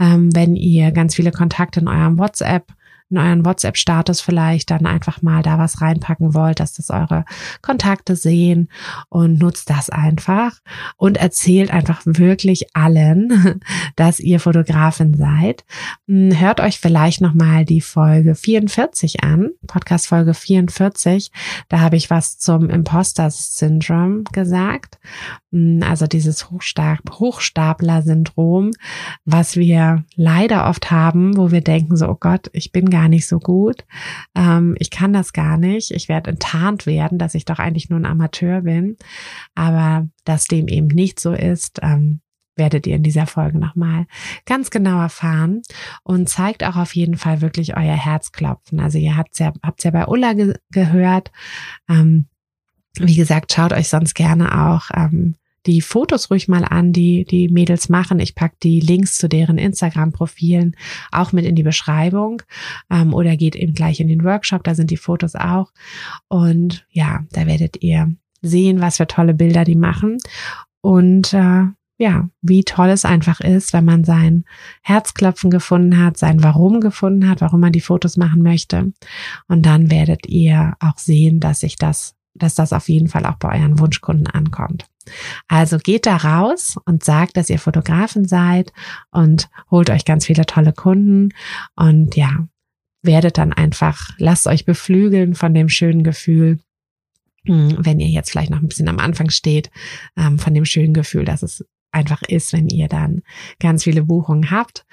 Ähm, 0.00 0.34
wenn 0.34 0.56
ihr 0.56 0.92
ganz 0.92 1.14
viele 1.14 1.30
Kontakte 1.30 1.80
in 1.80 1.88
eurem 1.88 2.18
WhatsApp 2.18 2.72
in 3.10 3.18
euren 3.18 3.44
WhatsApp-Status 3.44 4.20
vielleicht 4.20 4.70
dann 4.70 4.86
einfach 4.86 5.22
mal 5.22 5.42
da 5.42 5.58
was 5.58 5.80
reinpacken 5.80 6.34
wollt, 6.34 6.60
dass 6.60 6.74
das 6.74 6.90
eure 6.90 7.24
Kontakte 7.62 8.16
sehen 8.16 8.68
und 9.08 9.38
nutzt 9.38 9.70
das 9.70 9.90
einfach 9.90 10.58
und 10.96 11.16
erzählt 11.16 11.70
einfach 11.70 12.02
wirklich 12.04 12.74
allen, 12.74 13.60
dass 13.96 14.20
ihr 14.20 14.40
Fotografin 14.40 15.14
seid. 15.14 15.64
Hm, 16.08 16.38
hört 16.38 16.60
euch 16.60 16.78
vielleicht 16.78 17.20
nochmal 17.20 17.64
die 17.64 17.80
Folge 17.80 18.34
44 18.34 19.22
an, 19.22 19.50
Podcast 19.66 20.08
Folge 20.08 20.34
44. 20.34 21.30
Da 21.68 21.80
habe 21.80 21.96
ich 21.96 22.10
was 22.10 22.38
zum 22.38 22.70
Imposter-Syndrom 22.70 24.24
gesagt. 24.32 24.98
Also 25.82 26.06
dieses 26.06 26.50
Hochstapler-Syndrom, 26.50 28.72
was 29.24 29.56
wir 29.56 30.04
leider 30.14 30.68
oft 30.68 30.90
haben, 30.90 31.36
wo 31.36 31.50
wir 31.50 31.62
denken 31.62 31.96
so, 31.96 32.08
oh 32.08 32.16
Gott, 32.18 32.48
ich 32.52 32.72
bin 32.72 32.90
gar 32.90 33.08
nicht 33.08 33.26
so 33.26 33.38
gut, 33.38 33.84
ähm, 34.34 34.76
ich 34.78 34.90
kann 34.90 35.12
das 35.12 35.32
gar 35.32 35.56
nicht, 35.56 35.92
ich 35.92 36.08
werde 36.08 36.30
enttarnt 36.30 36.86
werden, 36.86 37.18
dass 37.18 37.34
ich 37.34 37.44
doch 37.44 37.58
eigentlich 37.58 37.88
nur 37.88 37.98
ein 37.98 38.06
Amateur 38.06 38.62
bin. 38.62 38.96
Aber 39.54 40.08
dass 40.24 40.46
dem 40.46 40.68
eben 40.68 40.88
nicht 40.88 41.20
so 41.20 41.32
ist, 41.32 41.80
ähm, 41.82 42.20
werdet 42.56 42.86
ihr 42.86 42.96
in 42.96 43.02
dieser 43.02 43.26
Folge 43.26 43.58
nochmal 43.58 44.06
ganz 44.46 44.70
genau 44.70 45.00
erfahren 45.00 45.62
und 46.02 46.28
zeigt 46.28 46.64
auch 46.64 46.76
auf 46.76 46.94
jeden 46.94 47.16
Fall 47.16 47.40
wirklich 47.40 47.76
euer 47.76 47.96
Herzklopfen. 47.96 48.80
Also 48.80 48.98
ihr 48.98 49.16
habt 49.16 49.38
ja, 49.38 49.52
habt's 49.62 49.84
ja 49.84 49.90
bei 49.90 50.06
Ulla 50.06 50.32
ge 50.32 50.54
gehört. 50.70 51.30
Ähm, 51.88 52.26
wie 52.98 53.16
gesagt, 53.16 53.52
schaut 53.52 53.72
euch 53.72 53.88
sonst 53.88 54.14
gerne 54.14 54.66
auch 54.66 54.90
ähm, 54.94 55.36
die 55.66 55.80
Fotos 55.80 56.30
ruhig 56.30 56.48
mal 56.48 56.64
an, 56.64 56.92
die 56.92 57.24
die 57.24 57.48
Mädels 57.48 57.88
machen. 57.88 58.20
Ich 58.20 58.34
pack 58.34 58.58
die 58.60 58.80
Links 58.80 59.18
zu 59.18 59.28
deren 59.28 59.58
Instagram-Profilen 59.58 60.76
auch 61.12 61.32
mit 61.32 61.44
in 61.44 61.56
die 61.56 61.62
Beschreibung 61.62 62.42
ähm, 62.90 63.12
oder 63.12 63.36
geht 63.36 63.56
eben 63.56 63.74
gleich 63.74 64.00
in 64.00 64.08
den 64.08 64.24
Workshop, 64.24 64.64
da 64.64 64.74
sind 64.74 64.90
die 64.90 64.96
Fotos 64.96 65.34
auch. 65.34 65.72
Und 66.28 66.86
ja, 66.90 67.24
da 67.32 67.46
werdet 67.46 67.82
ihr 67.82 68.14
sehen, 68.42 68.80
was 68.80 68.98
für 68.98 69.06
tolle 69.06 69.34
Bilder 69.34 69.64
die 69.64 69.76
machen. 69.76 70.18
Und 70.80 71.32
äh, 71.32 71.64
ja, 71.98 72.28
wie 72.42 72.62
toll 72.62 72.88
es 72.88 73.04
einfach 73.04 73.40
ist, 73.40 73.72
wenn 73.72 73.84
man 73.84 74.04
sein 74.04 74.44
Herzklopfen 74.82 75.50
gefunden 75.50 75.98
hat, 75.98 76.18
sein 76.18 76.42
Warum 76.42 76.80
gefunden 76.80 77.28
hat, 77.28 77.40
warum 77.40 77.60
man 77.60 77.72
die 77.72 77.80
Fotos 77.80 78.16
machen 78.16 78.42
möchte. 78.42 78.92
Und 79.48 79.64
dann 79.64 79.90
werdet 79.90 80.26
ihr 80.26 80.74
auch 80.78 80.98
sehen, 80.98 81.40
dass 81.40 81.60
sich 81.60 81.76
das, 81.76 82.14
dass 82.34 82.54
das 82.54 82.72
auf 82.72 82.88
jeden 82.88 83.08
Fall 83.08 83.24
auch 83.24 83.36
bei 83.36 83.58
euren 83.58 83.78
Wunschkunden 83.78 84.26
ankommt. 84.26 84.86
Also 85.48 85.78
geht 85.78 86.06
da 86.06 86.16
raus 86.16 86.76
und 86.84 87.04
sagt, 87.04 87.36
dass 87.36 87.50
ihr 87.50 87.58
Fotografen 87.58 88.26
seid 88.26 88.72
und 89.10 89.48
holt 89.70 89.90
euch 89.90 90.04
ganz 90.04 90.26
viele 90.26 90.46
tolle 90.46 90.72
Kunden 90.72 91.30
und 91.74 92.16
ja, 92.16 92.46
werdet 93.02 93.38
dann 93.38 93.52
einfach, 93.52 94.10
lasst 94.18 94.46
euch 94.46 94.64
beflügeln 94.64 95.34
von 95.34 95.54
dem 95.54 95.68
schönen 95.68 96.02
Gefühl, 96.02 96.58
hm, 97.46 97.76
wenn 97.78 98.00
ihr 98.00 98.08
jetzt 98.08 98.30
vielleicht 98.30 98.50
noch 98.50 98.60
ein 98.60 98.68
bisschen 98.68 98.88
am 98.88 98.98
Anfang 98.98 99.30
steht, 99.30 99.70
ähm, 100.16 100.38
von 100.38 100.52
dem 100.52 100.64
schönen 100.64 100.94
Gefühl, 100.94 101.24
dass 101.24 101.42
es 101.42 101.64
einfach 101.92 102.22
ist, 102.22 102.52
wenn 102.52 102.68
ihr 102.68 102.88
dann 102.88 103.22
ganz 103.58 103.84
viele 103.84 104.02
Buchungen 104.02 104.50
habt. 104.50 104.84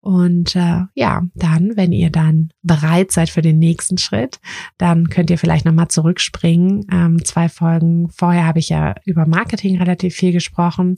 Und 0.00 0.54
äh, 0.54 0.82
ja, 0.94 1.22
dann, 1.34 1.76
wenn 1.76 1.92
ihr 1.92 2.10
dann 2.10 2.50
bereit 2.62 3.10
seid 3.10 3.30
für 3.30 3.42
den 3.42 3.58
nächsten 3.58 3.98
Schritt, 3.98 4.40
dann 4.78 5.08
könnt 5.08 5.30
ihr 5.30 5.38
vielleicht 5.38 5.64
nochmal 5.64 5.88
zurückspringen. 5.88 6.86
Ähm, 6.92 7.24
zwei 7.24 7.48
Folgen 7.48 8.08
vorher 8.10 8.46
habe 8.46 8.60
ich 8.60 8.68
ja 8.68 8.94
über 9.04 9.26
Marketing 9.26 9.78
relativ 9.78 10.14
viel 10.14 10.32
gesprochen. 10.32 10.96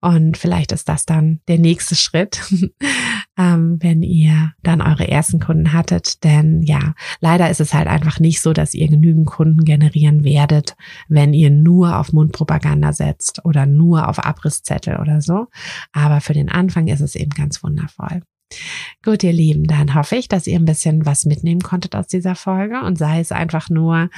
Und 0.00 0.36
vielleicht 0.36 0.72
ist 0.72 0.88
das 0.88 1.06
dann 1.06 1.40
der 1.48 1.58
nächste 1.58 1.94
Schritt, 1.94 2.40
ähm, 3.36 3.78
wenn 3.80 4.02
ihr 4.02 4.52
dann 4.62 4.80
eure 4.80 5.08
ersten 5.08 5.40
Kunden 5.40 5.72
hattet. 5.72 6.24
Denn 6.24 6.62
ja, 6.62 6.94
leider 7.20 7.50
ist 7.50 7.60
es 7.60 7.74
halt 7.74 7.86
einfach 7.86 8.20
nicht 8.20 8.40
so, 8.40 8.52
dass 8.52 8.74
ihr 8.74 8.88
genügend 8.88 9.26
Kunden 9.26 9.64
generieren 9.64 10.24
werdet, 10.24 10.76
wenn 11.08 11.34
ihr 11.34 11.50
nur 11.50 11.98
auf 11.98 12.12
Mundpropaganda 12.12 12.92
setzt 12.92 13.44
oder 13.44 13.66
nur 13.66 14.08
auf 14.08 14.18
Abrisszettel 14.18 14.96
oder 14.96 15.20
so. 15.20 15.46
Aber 15.92 16.20
für 16.20 16.32
den 16.32 16.48
Anfang 16.48 16.88
ist 16.88 17.00
es 17.00 17.14
eben 17.14 17.30
ganz 17.30 17.62
wundervoll. 17.62 18.22
Gut, 19.04 19.24
ihr 19.24 19.32
Lieben, 19.32 19.64
dann 19.64 19.94
hoffe 19.94 20.16
ich, 20.16 20.28
dass 20.28 20.46
ihr 20.46 20.56
ein 20.56 20.64
bisschen 20.64 21.04
was 21.04 21.26
mitnehmen 21.26 21.60
konntet 21.60 21.96
aus 21.96 22.06
dieser 22.06 22.36
Folge 22.36 22.80
und 22.80 22.96
sei 22.96 23.18
es 23.18 23.32
einfach 23.32 23.70
nur 23.70 24.08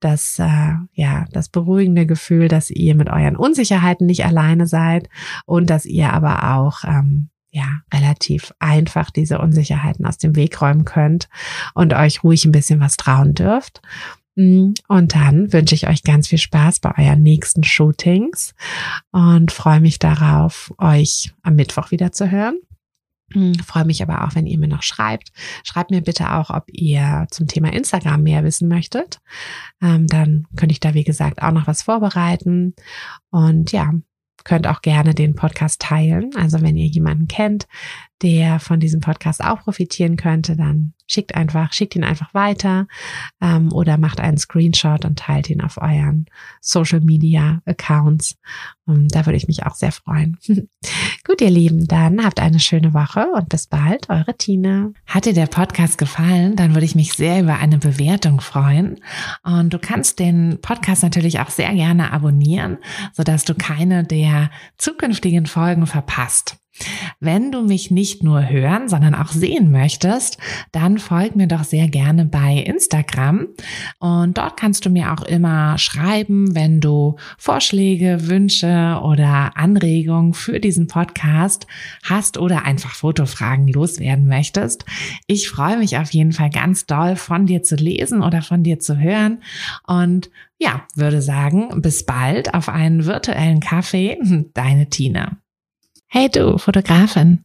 das, 0.00 0.38
äh, 0.38 0.74
ja, 0.92 1.24
das 1.32 1.48
beruhigende 1.48 2.04
Gefühl, 2.04 2.48
dass 2.48 2.70
ihr 2.70 2.94
mit 2.94 3.08
euren 3.08 3.36
Unsicherheiten 3.36 4.06
nicht 4.06 4.24
alleine 4.26 4.66
seid 4.66 5.08
und 5.46 5.70
dass 5.70 5.86
ihr 5.86 6.12
aber 6.12 6.56
auch 6.56 6.84
ähm, 6.84 7.29
ja, 7.50 7.80
relativ 7.92 8.54
einfach 8.58 9.10
diese 9.10 9.38
Unsicherheiten 9.38 10.06
aus 10.06 10.18
dem 10.18 10.36
Weg 10.36 10.60
räumen 10.60 10.84
könnt 10.84 11.28
und 11.74 11.94
euch 11.94 12.22
ruhig 12.22 12.44
ein 12.44 12.52
bisschen 12.52 12.80
was 12.80 12.96
trauen 12.96 13.34
dürft. 13.34 13.82
Mm, 14.36 14.72
und 14.88 15.14
dann 15.14 15.52
wünsche 15.52 15.74
ich 15.74 15.88
euch 15.88 16.04
ganz 16.04 16.28
viel 16.28 16.38
Spaß 16.38 16.80
bei 16.80 16.96
euren 16.96 17.22
nächsten 17.22 17.64
Shootings 17.64 18.54
und 19.10 19.50
freue 19.50 19.80
mich 19.80 19.98
darauf, 19.98 20.72
euch 20.78 21.32
am 21.42 21.56
Mittwoch 21.56 21.90
wieder 21.90 22.12
zu 22.12 22.30
hören. 22.30 22.60
Mm, 23.34 23.54
freue 23.54 23.84
mich 23.84 24.02
aber 24.02 24.24
auch, 24.24 24.34
wenn 24.36 24.46
ihr 24.46 24.58
mir 24.58 24.68
noch 24.68 24.82
schreibt. 24.82 25.32
Schreibt 25.64 25.90
mir 25.90 26.02
bitte 26.02 26.32
auch, 26.34 26.50
ob 26.50 26.64
ihr 26.68 27.26
zum 27.30 27.48
Thema 27.48 27.72
Instagram 27.72 28.22
mehr 28.22 28.44
wissen 28.44 28.68
möchtet. 28.68 29.20
Ähm, 29.82 30.06
dann 30.06 30.46
könnte 30.56 30.72
ich 30.72 30.80
da, 30.80 30.94
wie 30.94 31.04
gesagt, 31.04 31.42
auch 31.42 31.52
noch 31.52 31.66
was 31.66 31.82
vorbereiten. 31.82 32.74
Und 33.30 33.72
ja, 33.72 33.92
könnt 34.44 34.66
auch 34.66 34.82
gerne 34.82 35.14
den 35.14 35.34
Podcast 35.34 35.80
teilen. 35.80 36.30
Also 36.36 36.60
wenn 36.62 36.76
ihr 36.76 36.86
jemanden 36.86 37.28
kennt, 37.28 37.66
der 38.22 38.60
von 38.60 38.80
diesem 38.80 39.00
Podcast 39.00 39.42
auch 39.42 39.60
profitieren 39.60 40.16
könnte, 40.16 40.56
dann 40.56 40.94
schickt 41.10 41.34
einfach, 41.34 41.72
schickt 41.72 41.96
ihn 41.96 42.04
einfach 42.04 42.32
weiter 42.34 42.86
ähm, 43.40 43.72
oder 43.72 43.98
macht 43.98 44.20
einen 44.20 44.38
Screenshot 44.38 45.04
und 45.04 45.18
teilt 45.18 45.50
ihn 45.50 45.60
auf 45.60 45.78
euren 45.80 46.26
Social 46.60 47.00
Media 47.00 47.60
Accounts. 47.64 48.36
Und 48.86 49.14
da 49.14 49.26
würde 49.26 49.36
ich 49.36 49.46
mich 49.46 49.66
auch 49.66 49.74
sehr 49.74 49.92
freuen. 49.92 50.38
Gut, 51.24 51.40
ihr 51.40 51.50
Lieben, 51.50 51.86
dann 51.86 52.24
habt 52.24 52.40
eine 52.40 52.60
schöne 52.60 52.94
Woche 52.94 53.26
und 53.34 53.48
bis 53.48 53.66
bald, 53.66 54.08
eure 54.08 54.36
Tina. 54.36 54.90
Hat 55.06 55.26
dir 55.26 55.34
der 55.34 55.46
Podcast 55.46 55.98
gefallen, 55.98 56.56
dann 56.56 56.74
würde 56.74 56.86
ich 56.86 56.94
mich 56.94 57.12
sehr 57.12 57.40
über 57.40 57.58
eine 57.58 57.78
Bewertung 57.78 58.40
freuen. 58.40 59.00
Und 59.42 59.72
du 59.72 59.78
kannst 59.78 60.18
den 60.18 60.58
Podcast 60.62 61.02
natürlich 61.02 61.40
auch 61.40 61.50
sehr 61.50 61.72
gerne 61.72 62.12
abonnieren, 62.12 62.78
sodass 63.12 63.44
du 63.44 63.54
keine 63.54 64.04
der 64.04 64.50
zukünftigen 64.76 65.46
Folgen 65.46 65.86
verpasst. 65.86 66.56
Wenn 67.18 67.52
du 67.52 67.62
mich 67.62 67.90
nicht 67.90 68.22
nur 68.22 68.48
hören, 68.48 68.88
sondern 68.88 69.14
auch 69.14 69.32
sehen 69.32 69.70
möchtest, 69.70 70.38
dann 70.72 70.98
folg 71.00 71.34
mir 71.34 71.46
doch 71.46 71.64
sehr 71.64 71.88
gerne 71.88 72.24
bei 72.24 72.54
Instagram. 72.58 73.48
Und 73.98 74.38
dort 74.38 74.56
kannst 74.56 74.86
du 74.86 74.90
mir 74.90 75.12
auch 75.12 75.22
immer 75.22 75.76
schreiben, 75.78 76.54
wenn 76.54 76.80
du 76.80 77.16
Vorschläge, 77.38 78.28
Wünsche 78.28 79.00
oder 79.02 79.56
Anregungen 79.56 80.34
für 80.34 80.60
diesen 80.60 80.86
Podcast 80.86 81.66
hast 82.04 82.38
oder 82.38 82.64
einfach 82.64 82.94
Fotofragen 82.94 83.68
loswerden 83.68 84.28
möchtest. 84.28 84.84
Ich 85.26 85.48
freue 85.48 85.78
mich 85.78 85.96
auf 85.96 86.12
jeden 86.12 86.32
Fall 86.32 86.50
ganz 86.50 86.86
doll 86.86 87.16
von 87.16 87.46
dir 87.46 87.62
zu 87.62 87.76
lesen 87.76 88.22
oder 88.22 88.42
von 88.42 88.62
dir 88.62 88.78
zu 88.78 88.98
hören. 88.98 89.42
Und 89.86 90.30
ja, 90.58 90.86
würde 90.94 91.22
sagen, 91.22 91.80
bis 91.80 92.04
bald 92.04 92.54
auf 92.54 92.68
einen 92.68 93.06
virtuellen 93.06 93.60
Kaffee. 93.60 94.18
Deine 94.54 94.88
Tina. 94.88 95.38
Hey 96.06 96.28
du, 96.28 96.58
Fotografin, 96.58 97.44